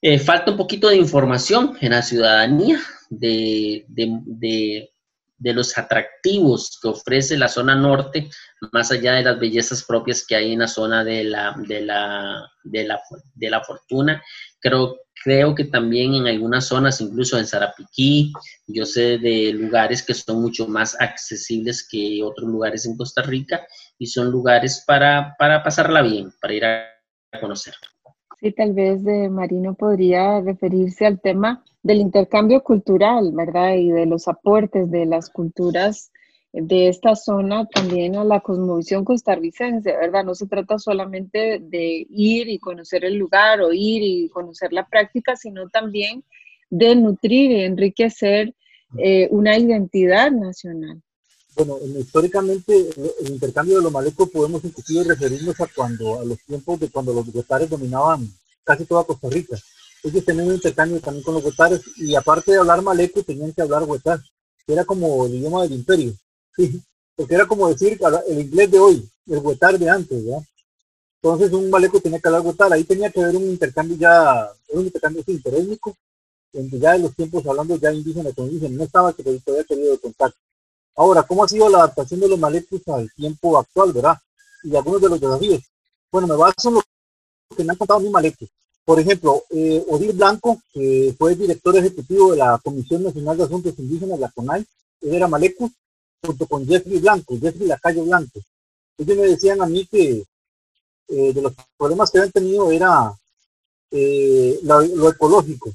eh, 0.01 0.19
falta 0.19 0.51
un 0.51 0.57
poquito 0.57 0.89
de 0.89 0.97
información 0.97 1.77
en 1.81 1.91
la 1.91 2.03
ciudadanía 2.03 2.81
de, 3.11 3.85
de, 3.89 4.91
los 5.39 5.77
atractivos 5.79 6.79
que 6.83 6.89
ofrece 6.89 7.37
la 7.37 7.49
zona 7.49 7.75
norte, 7.75 8.29
más 8.73 8.91
allá 8.91 9.15
de 9.15 9.23
las 9.23 9.39
bellezas 9.39 9.85
propias 9.85 10.27
que 10.27 10.37
hay 10.37 10.53
en 10.53 10.61
la 10.61 10.69
zona 10.69 11.05
de 11.05 11.25
la, 11.25 11.55
de 11.67 11.81
la, 11.81 12.51
de 12.65 12.85
la, 12.85 13.01
de 13.35 13.51
la 13.51 13.61
fortuna. 13.63 14.23
Creo 14.61 14.97
Creo 15.25 15.55
que 15.55 15.65
también 15.65 16.15
en 16.15 16.27
algunas 16.27 16.67
zonas, 16.67 17.01
incluso 17.01 17.39
en 17.39 17.47
Sarapiquí, 17.47 18.33
yo 18.67 18.85
sé 18.85 19.19
de 19.19 19.53
lugares 19.53 20.03
que 20.03 20.15
son 20.15 20.41
mucho 20.41 20.69
más 20.69 20.97
accesibles 21.01 21.87
que 21.91 22.23
otros 22.23 22.49
lugares 22.49 22.87
en 22.87 22.97
Costa 22.97 23.23
Rica 23.23 23.67
y 23.99 24.07
son 24.07 24.31
lugares 24.31 24.85
para, 24.87 25.35
para 25.39 25.63
pasarla 25.63 26.03
bien, 26.03 26.33
para 26.41 26.55
ir 26.55 26.65
a 26.65 27.41
conocer. 27.41 27.75
Sí, 28.41 28.53
tal 28.53 28.73
vez 28.73 29.03
de 29.03 29.25
eh, 29.25 29.29
Marino 29.29 29.75
podría 29.75 30.41
referirse 30.41 31.05
al 31.05 31.21
tema 31.21 31.65
del 31.89 32.01
intercambio 32.03 32.63
cultural, 32.63 33.33
¿verdad? 33.33 33.77
Y 33.77 33.89
de 33.91 34.05
los 34.05 34.29
aportes 34.29 34.91
de 34.91 35.07
las 35.07 35.31
culturas 35.31 36.11
de 36.53 36.89
esta 36.89 37.17
zona 37.17 37.67
también 37.67 38.15
a 38.17 38.25
la 38.25 38.41
cosmovisión 38.41 39.07
costarricense, 39.07 39.91
¿verdad? 39.97 40.23
No 40.23 40.35
se 40.35 40.47
trata 40.47 40.79
solamente 40.79 41.61
de 41.61 42.07
ir 42.11 42.51
y 42.51 42.59
conocer 42.59 43.07
el 43.07 43.15
lugar 43.15 43.63
o 43.63 43.73
ir 43.73 44.03
y 44.03 44.29
conocer 44.29 44.71
la 44.71 44.87
práctica, 44.87 45.35
sino 45.35 45.71
también 45.71 46.25
de 46.69 46.95
nutrir 46.95 47.53
y 47.53 47.63
enriquecer 47.63 48.55
eh, 48.99 49.29
una 49.31 49.57
identidad 49.57 50.31
nacional. 50.31 51.01
Bueno, 51.57 51.79
históricamente 51.99 52.91
el 53.23 53.31
intercambio 53.31 53.77
de 53.77 53.83
los 53.85 53.93
malecos 53.93 54.29
podemos 54.29 54.63
inclusive 54.63 55.05
referirnos 55.05 55.59
a 55.59 55.67
cuando 55.75 56.21
a 56.21 56.25
los 56.25 56.39
tiempos 56.41 56.81
de 56.81 56.91
cuando 56.91 57.15
los 57.15 57.33
guetares 57.33 57.71
dominaban 57.71 58.29
casi 58.63 58.85
toda 58.85 59.05
Costa 59.05 59.31
Rica. 59.31 59.57
Ellos 60.03 60.25
tenían 60.25 60.49
un 60.49 60.55
intercambio 60.55 61.01
también 61.01 61.25
con 61.25 61.35
los 61.35 61.45
guetares 61.45 61.81
y 61.97 62.15
aparte 62.15 62.53
de 62.53 62.59
hablar 62.59 62.83
maleco 62.83 63.23
tenían 63.23 63.53
que 63.53 63.63
hablar 63.63 63.83
huetar, 63.85 64.21
que 64.67 64.73
era 64.73 64.85
como 64.85 65.27
el 65.27 65.35
idioma 65.35 65.63
del 65.63 65.73
imperio. 65.73 66.15
porque 67.17 67.35
era 67.35 67.47
como 67.47 67.69
decir 67.69 67.99
el 68.29 68.39
inglés 68.39 68.71
de 68.71 68.79
hoy, 68.79 69.11
el 69.27 69.39
huetar 69.39 69.77
de 69.79 69.91
antes. 69.91 70.25
Entonces 71.21 71.53
un 71.53 71.69
maleco 71.69 72.01
tenía 72.01 72.21
que 72.21 72.29
hablar 72.29 72.43
huetar, 72.43 72.73
ahí 72.73 72.85
tenía 72.85 73.11
que 73.11 73.21
haber 73.21 73.37
un 73.37 73.45
intercambio 73.45 73.97
ya, 73.97 74.49
un 74.69 74.85
intercambio 74.85 75.25
interétnico, 75.27 75.97
donde 76.53 76.79
ya 76.79 76.93
de 76.93 77.01
los 77.01 77.15
tiempos 77.17 77.45
hablando 77.45 77.77
ya 77.77 77.93
indígena 77.93 78.33
con 78.33 78.47
indígena, 78.47 78.77
no 78.77 78.85
estaba 78.85 79.13
que 79.13 79.23
todavía 79.23 79.65
tenido 79.65 80.01
contacto. 80.01 80.39
Ahora, 80.95 81.23
¿cómo 81.25 81.45
ha 81.45 81.49
sido 81.49 81.69
la 81.69 81.79
adaptación 81.79 82.21
de 82.21 82.29
los 82.29 82.39
malecos 82.39 82.81
al 82.89 83.11
tiempo 83.13 83.59
actual, 83.59 83.93
verdad? 83.93 84.17
Y 84.63 84.75
algunos 84.75 85.01
de 85.01 85.09
los 85.09 85.21
desafíos. 85.21 85.63
Bueno, 86.11 86.29
me 86.29 86.37
baso 86.37 86.69
en 86.69 86.75
lo 86.75 86.83
que 87.57 87.65
me 87.65 87.73
han 87.73 87.77
contado 87.77 88.01
mis 88.01 88.11
malecos. 88.11 88.49
Por 88.89 88.99
ejemplo, 88.99 89.45
eh, 89.51 89.85
Odil 89.91 90.15
Blanco, 90.15 90.63
que 90.73 91.15
fue 91.19 91.35
director 91.35 91.77
ejecutivo 91.77 92.31
de 92.31 92.39
la 92.39 92.59
Comisión 92.65 93.03
Nacional 93.03 93.37
de 93.37 93.45
Asuntos 93.45 93.79
Indígenas, 93.79 94.19
la 94.19 94.31
CONAI, 94.31 94.65
él 95.03 95.15
era 95.15 95.29
maleco, 95.29 95.71
junto 96.23 96.47
con 96.47 96.67
Jeffrey 96.67 96.99
Blanco, 96.99 97.37
Jeffrey 97.39 97.69
Lacayo 97.69 98.03
Blanco. 98.05 98.41
Ellos 98.97 99.17
me 99.19 99.27
decían 99.27 99.61
a 99.61 99.67
mí 99.67 99.85
que 99.85 100.25
eh, 101.09 101.33
de 101.35 101.43
los 101.43 101.53
problemas 101.77 102.11
que 102.11 102.17
habían 102.17 102.33
tenido 102.33 102.71
era 102.71 103.13
eh, 103.91 104.59
lo, 104.63 105.11
ecológico, 105.11 105.71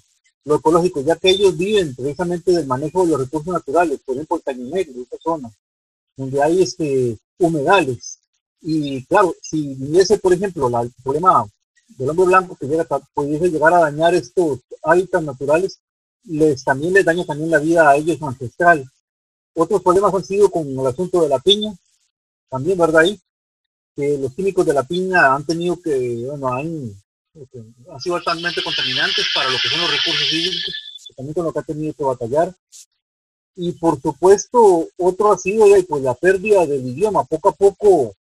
lo 0.46 0.56
ecológico, 0.56 1.02
ya 1.02 1.16
que 1.16 1.30
ellos 1.30 1.56
viven 1.56 1.94
precisamente 1.94 2.52
del 2.52 2.66
manejo 2.66 3.06
de 3.06 3.12
los 3.12 3.20
recursos 3.20 3.54
naturales, 3.54 4.00
por 4.04 4.16
ejemplo, 4.16 4.38
el 4.38 4.42
Caño 4.42 4.66
Negro, 4.74 5.04
esa 5.04 5.18
zona, 5.22 5.52
donde 6.18 6.42
hay 6.42 6.64
este, 6.64 7.16
humedales. 7.38 8.18
Y 8.60 9.06
claro, 9.06 9.36
si 9.40 9.76
viniese, 9.76 10.18
por 10.18 10.34
ejemplo, 10.34 10.68
el 10.82 10.92
problema 11.04 11.46
del 11.88 12.10
hombre 12.10 12.26
blanco 12.26 12.56
que 12.56 12.68
llega, 12.68 12.86
pudiese 13.14 13.50
llegar 13.50 13.74
a 13.74 13.80
dañar 13.80 14.14
estos 14.16 14.60
hábitats 14.84 15.24
naturales, 15.24 15.80
les 16.26 16.64
también 16.64 16.94
les 16.94 17.06
daña 17.06 17.26
también 17.26 17.52
la 17.52 17.60
vida 17.60 17.90
a 17.90 17.96
ellos 17.96 18.22
ancestral. 18.22 18.90
Otros 19.56 19.82
problemas 19.82 20.14
han 20.14 20.24
sido 20.24 20.50
con 20.50 20.68
el 20.68 20.88
asunto 20.88 21.22
de 21.22 21.30
la 21.30 21.40
piña, 21.40 21.74
también, 22.50 22.78
¿verdad? 22.78 23.02
Ahí, 23.02 23.20
que 23.96 24.18
los 24.18 24.34
químicos 24.34 24.66
de 24.66 24.74
la 24.74 24.84
piña 24.84 25.36
han 25.36 25.46
tenido 25.46 25.80
que, 25.80 26.26
bueno, 26.28 26.54
han, 26.54 26.94
han 27.92 28.02
sido 28.02 28.16
altamente 28.16 28.64
contaminantes 28.64 29.26
para 29.34 29.50
lo 29.50 29.58
que 29.58 29.70
son 29.70 29.82
los 29.82 29.92
recursos 29.92 30.34
hídricos, 30.34 30.74
también 31.16 31.34
con 31.34 31.46
lo 31.46 31.54
que 31.54 31.60
ha 31.60 31.64
tenido 31.64 31.94
que 31.94 32.04
batallar. 32.04 32.56
Y 33.56 33.72
por 33.74 34.02
supuesto, 34.02 34.88
otro 34.98 35.32
ha 35.32 35.38
sido 35.38 35.66
pues, 35.88 36.04
la 36.04 36.16
pérdida 36.16 36.66
del 36.66 36.88
idioma. 36.88 37.24
Poco 37.24 37.50
a 37.50 37.54
poco 37.54 38.16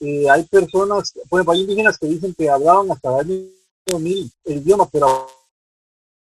eh, 0.00 0.30
hay 0.30 0.44
personas, 0.44 1.12
por 1.28 1.38
ejemplo, 1.38 1.52
hay 1.52 1.60
indígenas 1.62 1.98
que 1.98 2.06
dicen 2.06 2.34
que 2.34 2.48
hablaban 2.48 2.90
hasta 2.90 3.08
el 3.08 3.26
año 3.26 3.44
2000 3.86 4.32
el 4.44 4.58
idioma, 4.58 4.88
pero 4.88 5.26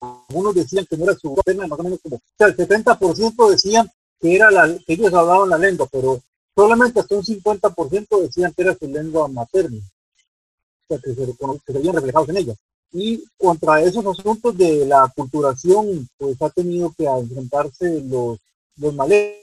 algunos 0.01 0.55
decían 0.55 0.85
que 0.85 0.95
no 0.95 1.05
era 1.05 1.15
su 1.15 1.35
tema, 1.45 1.67
más 1.67 1.79
o 1.79 1.83
menos 1.83 1.99
como, 2.01 2.15
o 2.15 2.21
sea, 2.37 2.47
el 2.47 2.55
70% 2.55 3.49
decían 3.49 3.91
que 4.19 4.35
era 4.35 4.49
la, 4.49 4.77
que 4.85 4.93
ellos 4.93 5.13
hablaban 5.13 5.49
la 5.49 5.57
lengua, 5.57 5.87
pero 5.91 6.21
solamente 6.55 6.99
hasta 6.99 7.15
un 7.15 7.23
50% 7.23 8.21
decían 8.21 8.53
que 8.53 8.61
era 8.61 8.77
su 8.77 8.87
lengua 8.87 9.27
materna, 9.27 9.77
o 9.77 10.87
sea, 10.87 10.99
que 10.99 11.13
se, 11.13 11.35
que 11.65 11.73
veían 11.73 11.95
reflejados 11.95 12.29
en 12.29 12.37
ella. 12.37 12.55
Y 12.91 13.23
contra 13.37 13.81
esos 13.81 14.05
asuntos 14.05 14.57
de 14.57 14.85
la 14.85 15.11
culturación, 15.15 16.09
pues 16.17 16.41
ha 16.41 16.49
tenido 16.49 16.91
que 16.97 17.05
enfrentarse 17.05 18.01
los, 18.03 18.39
los 18.77 18.93
malecos, 18.95 19.37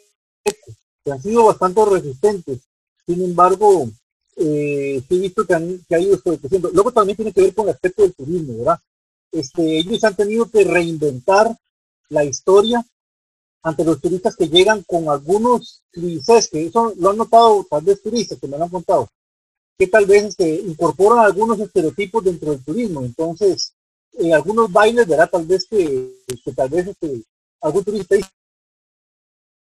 que 1.04 1.12
han 1.12 1.22
sido 1.22 1.44
bastante 1.44 1.84
resistentes. 1.84 2.58
Sin 3.06 3.22
embargo, 3.22 3.88
eh, 4.36 5.02
he 5.08 5.18
visto 5.18 5.46
que, 5.46 5.54
han, 5.54 5.84
que 5.88 5.94
ha 5.94 6.00
ido 6.00 6.20
creciendo. 6.20 6.70
Luego 6.72 6.92
también 6.92 7.16
tiene 7.16 7.32
que 7.32 7.42
ver 7.42 7.54
con 7.54 7.66
el 7.68 7.74
aspecto 7.74 8.02
del 8.02 8.14
turismo, 8.14 8.58
¿verdad? 8.58 8.78
Este, 9.32 9.78
ellos 9.78 10.04
han 10.04 10.14
tenido 10.14 10.48
que 10.50 10.64
reinventar 10.64 11.56
la 12.10 12.24
historia 12.24 12.84
ante 13.62 13.84
los 13.84 14.00
turistas 14.00 14.36
que 14.36 14.48
llegan 14.48 14.84
con 14.84 15.08
algunos 15.08 15.82
clichés, 15.90 16.48
que 16.48 16.66
eso 16.66 16.94
lo 16.98 17.10
han 17.10 17.16
notado 17.16 17.66
tal 17.68 17.82
vez 17.82 18.00
turistas 18.00 18.38
que 18.38 18.46
me 18.46 18.56
lo 18.56 18.64
han 18.64 18.70
contado, 18.70 19.08
que 19.76 19.88
tal 19.88 20.06
vez 20.06 20.24
este, 20.24 20.48
incorporan 20.48 21.24
algunos 21.24 21.58
estereotipos 21.58 22.22
dentro 22.22 22.52
del 22.52 22.64
turismo. 22.64 23.02
Entonces, 23.02 23.72
en 24.12 24.34
algunos 24.34 24.70
bailes, 24.70 25.06
¿verdad? 25.06 25.28
Tal 25.30 25.46
vez 25.46 25.66
que, 25.68 26.12
tal 26.54 26.68
vez 26.68 26.86
este, 26.88 27.22
algún 27.60 27.84
turista 27.84 28.14
dice, 28.14 28.28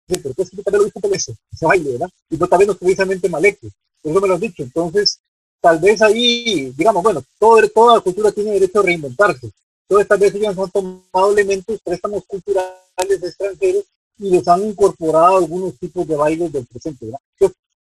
pero 0.07 0.35
es 0.37 0.51
que 0.51 0.62
tal 0.62 0.75
lo 0.75 0.85
visto 0.85 1.01
por 1.01 1.14
ese, 1.14 1.35
ese 1.53 1.66
baile, 1.66 1.92
¿verdad? 1.92 2.11
Y 2.29 2.37
no 2.37 2.47
tal 2.47 2.59
vez 2.59 2.68
no 2.68 2.75
precisamente 2.75 3.29
maleco, 3.29 3.68
eso 4.03 4.21
me 4.21 4.29
lo 4.29 4.35
has 4.35 4.41
dicho. 4.41 4.63
Entonces, 4.63 5.21
tal 5.61 5.79
vez 5.79 6.01
ahí, 6.03 6.73
digamos, 6.77 7.03
bueno, 7.03 7.23
todo, 7.39 7.69
toda 7.69 8.01
cultura 8.01 8.33
tiene 8.33 8.53
derecho 8.53 8.81
a 8.81 8.83
reinventarse. 8.83 9.51
Entonces, 9.89 10.09
tal 10.09 10.19
vez 10.19 10.35
ellos 10.35 10.59
han 10.59 10.71
tomado 10.71 11.33
elementos, 11.33 11.81
préstamos 11.83 12.25
culturales 12.27 13.23
extranjeros 13.23 13.85
y 14.19 14.31
les 14.31 14.47
han 14.49 14.67
incorporado 14.67 15.39
algunos 15.39 15.79
tipos 15.79 16.07
de 16.07 16.17
bailes 16.17 16.53
del 16.53 16.67
presente. 16.67 17.07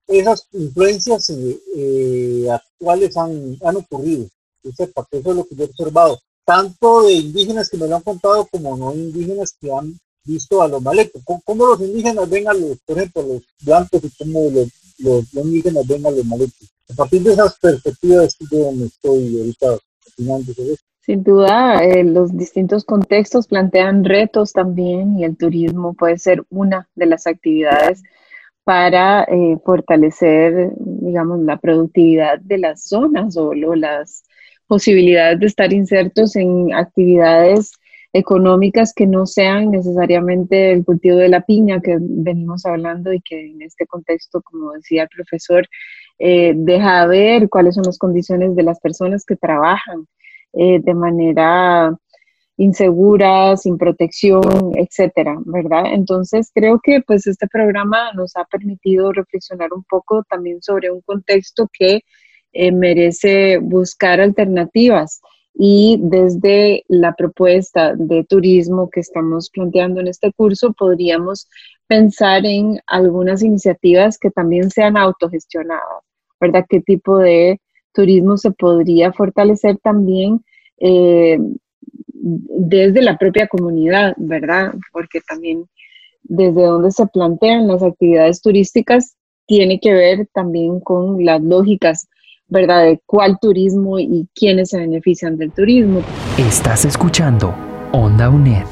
esas 0.06 0.46
influencias 0.52 1.30
eh, 1.30 1.60
eh, 1.74 2.46
actuales 2.50 3.16
han, 3.16 3.58
han 3.64 3.76
ocurrido. 3.76 4.28
Sepa 4.76 5.06
eso 5.10 5.30
es 5.30 5.36
lo 5.36 5.44
que 5.44 5.54
yo 5.54 5.64
he 5.64 5.68
observado, 5.68 6.18
tanto 6.44 7.02
de 7.02 7.12
indígenas 7.12 7.68
que 7.68 7.76
me 7.76 7.86
lo 7.86 7.96
han 7.96 8.02
contado 8.02 8.46
como 8.46 8.76
no 8.76 8.94
indígenas 8.94 9.54
que 9.60 9.72
han 9.72 9.98
visto 10.24 10.60
a 10.60 10.68
los 10.68 10.82
malecos. 10.82 11.22
¿Cómo, 11.24 11.66
los 11.66 11.80
indígenas 11.80 12.28
ven 12.28 12.48
a 12.48 12.54
los, 12.54 12.78
por 12.84 12.98
ejemplo, 12.98 13.22
los 13.22 13.42
blancos 13.62 14.02
y 14.02 14.10
cómo 14.18 14.50
los, 14.50 14.68
los, 14.98 15.32
indígenas 15.34 15.86
ven 15.86 16.06
a 16.06 16.10
los 16.10 16.24
malecos? 16.24 16.72
A 16.90 16.94
partir 16.94 17.22
de 17.22 17.32
esas 17.32 17.58
perspectivas 17.58 18.36
es 18.38 18.48
donde 18.48 18.86
estoy 18.86 19.38
ahorita 19.38 19.78
opinando 20.12 20.52
sobre 20.52 20.72
eso. 20.72 20.82
Sin 21.00 21.22
duda, 21.22 21.84
eh, 21.84 22.02
los 22.02 22.36
distintos 22.36 22.84
contextos 22.84 23.46
plantean 23.46 24.04
retos 24.04 24.52
también 24.52 25.18
y 25.18 25.24
el 25.24 25.36
turismo 25.36 25.94
puede 25.94 26.18
ser 26.18 26.42
una 26.50 26.88
de 26.96 27.06
las 27.06 27.28
actividades 27.28 28.02
para 28.64 29.22
eh, 29.22 29.56
fortalecer, 29.64 30.72
digamos, 30.76 31.38
la 31.42 31.58
productividad 31.58 32.40
de 32.40 32.58
las 32.58 32.82
zonas 32.88 33.36
o 33.36 33.54
las 33.54 34.24
posibilidades 34.66 35.38
de 35.38 35.46
estar 35.46 35.72
insertos 35.72 36.34
en 36.34 36.74
actividades 36.74 37.70
económicas 38.12 38.92
que 38.94 39.06
no 39.06 39.26
sean 39.26 39.70
necesariamente 39.70 40.72
el 40.72 40.84
cultivo 40.84 41.16
de 41.16 41.28
la 41.28 41.42
piña 41.42 41.80
que 41.80 41.98
venimos 42.00 42.64
hablando 42.66 43.12
y 43.12 43.20
que 43.20 43.50
en 43.50 43.62
este 43.62 43.86
contexto, 43.86 44.42
como 44.42 44.72
decía 44.72 45.02
el 45.02 45.08
profesor, 45.08 45.66
eh, 46.18 46.54
deja 46.56 47.06
ver 47.06 47.48
cuáles 47.48 47.74
son 47.74 47.84
las 47.84 47.98
condiciones 47.98 48.56
de 48.56 48.62
las 48.62 48.80
personas 48.80 49.24
que 49.24 49.36
trabajan 49.36 50.06
eh, 50.54 50.80
de 50.82 50.94
manera 50.94 51.94
insegura, 52.56 53.56
sin 53.56 53.76
protección, 53.76 54.72
etcétera, 54.76 55.36
¿verdad? 55.44 55.92
Entonces 55.92 56.50
creo 56.54 56.80
que 56.82 57.02
pues 57.06 57.26
este 57.26 57.46
programa 57.48 58.12
nos 58.14 58.34
ha 58.36 58.44
permitido 58.44 59.12
reflexionar 59.12 59.72
un 59.74 59.84
poco 59.84 60.22
también 60.28 60.62
sobre 60.62 60.90
un 60.90 61.02
contexto 61.02 61.68
que 61.72 62.00
eh, 62.52 62.72
merece 62.72 63.58
buscar 63.58 64.20
alternativas 64.20 65.20
y 65.58 65.98
desde 66.02 66.84
la 66.88 67.14
propuesta 67.14 67.94
de 67.94 68.24
turismo 68.24 68.90
que 68.90 69.00
estamos 69.00 69.48
planteando 69.48 70.00
en 70.00 70.08
este 70.08 70.32
curso 70.32 70.74
podríamos 70.74 71.48
pensar 71.86 72.44
en 72.44 72.78
algunas 72.86 73.42
iniciativas 73.42 74.18
que 74.18 74.30
también 74.30 74.70
sean 74.70 74.98
autogestionadas, 74.98 76.02
¿verdad? 76.40 76.66
¿Qué 76.68 76.80
tipo 76.80 77.18
de 77.18 77.60
turismo 77.94 78.36
se 78.36 78.50
podría 78.50 79.12
fortalecer 79.12 79.78
también 79.78 80.44
eh, 80.78 81.38
desde 82.12 83.00
la 83.00 83.16
propia 83.16 83.46
comunidad, 83.46 84.14
¿verdad? 84.18 84.74
Porque 84.92 85.20
también 85.26 85.66
desde 86.22 86.64
donde 86.64 86.90
se 86.90 87.06
plantean 87.06 87.68
las 87.68 87.82
actividades 87.82 88.42
turísticas 88.42 89.16
tiene 89.46 89.80
que 89.80 89.94
ver 89.94 90.28
también 90.34 90.80
con 90.80 91.24
las 91.24 91.40
lógicas, 91.40 92.08
¿verdad? 92.48 92.84
De 92.84 93.00
cuál 93.06 93.38
turismo 93.40 93.98
y 93.98 94.28
quiénes 94.34 94.70
se 94.70 94.78
benefician 94.78 95.36
del 95.36 95.50
turismo. 95.52 96.02
Estás 96.38 96.84
escuchando 96.84 97.54
Onda 97.92 98.30
UNED, 98.30 98.66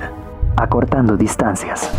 acortando 0.56 1.16
distancias. 1.16 1.90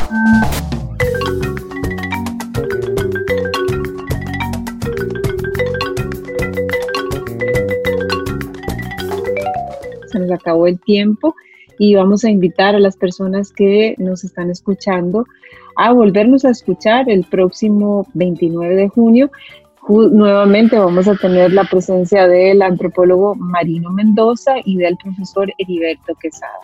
Se 10.11 10.19
nos 10.19 10.31
acabó 10.31 10.67
el 10.67 10.79
tiempo 10.79 11.35
y 11.77 11.95
vamos 11.95 12.23
a 12.23 12.29
invitar 12.29 12.75
a 12.75 12.79
las 12.79 12.95
personas 12.95 13.51
que 13.51 13.95
nos 13.97 14.23
están 14.23 14.49
escuchando 14.49 15.25
a 15.75 15.91
volvernos 15.91 16.45
a 16.45 16.51
escuchar 16.51 17.09
el 17.09 17.25
próximo 17.25 18.07
29 18.13 18.75
de 18.75 18.87
junio. 18.87 19.29
Nuevamente 19.87 20.79
vamos 20.79 21.07
a 21.07 21.15
tener 21.15 21.53
la 21.53 21.63
presencia 21.63 22.27
del 22.27 22.63
antropólogo 22.63 23.35
Marino 23.35 23.91
Mendoza 23.91 24.55
y 24.63 24.77
del 24.77 24.97
profesor 24.97 25.53
Heriberto 25.59 26.15
Quesada. 26.15 26.59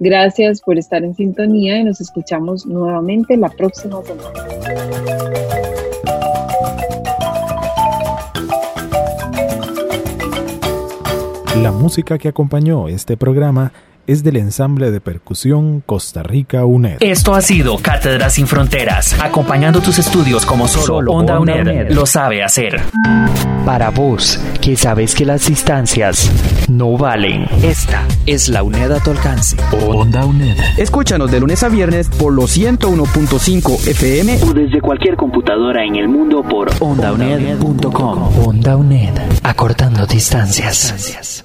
Gracias 0.00 0.62
por 0.62 0.78
estar 0.78 1.04
en 1.04 1.14
sintonía 1.14 1.78
y 1.78 1.84
nos 1.84 2.00
escuchamos 2.00 2.64
nuevamente 2.64 3.36
la 3.36 3.50
próxima 3.50 4.00
semana. 4.02 4.30
La 11.62 11.72
música 11.72 12.16
que 12.16 12.28
acompañó 12.28 12.88
este 12.88 13.18
programa 13.18 13.72
es 14.12 14.22
del 14.22 14.36
ensamble 14.36 14.90
de 14.90 15.00
percusión 15.00 15.80
Costa 15.80 16.22
Rica 16.22 16.66
UNED. 16.66 16.98
Esto 17.00 17.34
ha 17.34 17.40
sido 17.40 17.78
Cátedra 17.78 18.28
sin 18.28 18.46
Fronteras, 18.46 19.18
acompañando 19.20 19.80
tus 19.80 19.98
estudios 19.98 20.44
como 20.44 20.68
solo, 20.68 21.12
Onda, 21.12 21.40
UNED, 21.40 21.90
lo 21.92 22.04
sabe 22.04 22.42
hacer. 22.42 22.80
Para 23.64 23.90
vos, 23.90 24.38
que 24.60 24.76
sabes 24.76 25.14
que 25.14 25.24
las 25.24 25.46
distancias 25.46 26.30
no 26.68 26.98
valen, 26.98 27.46
esta 27.62 28.06
es 28.26 28.48
la 28.48 28.62
UNED 28.62 28.92
a 28.92 29.00
tu 29.00 29.12
alcance. 29.12 29.56
Onda 29.86 30.26
UNED. 30.26 30.58
Escúchanos 30.76 31.30
de 31.30 31.40
lunes 31.40 31.62
a 31.62 31.68
viernes 31.68 32.08
por 32.08 32.34
los 32.34 32.56
101.5 32.56 33.88
FM 33.88 34.40
o 34.42 34.52
desde 34.52 34.80
cualquier 34.80 35.16
computadora 35.16 35.84
en 35.84 35.96
el 35.96 36.08
mundo 36.08 36.42
por 36.42 36.70
ondauned.com. 36.80 38.46
Onda 38.46 38.76
UNED, 38.76 39.14
acortando 39.42 40.06
distancias. 40.06 41.44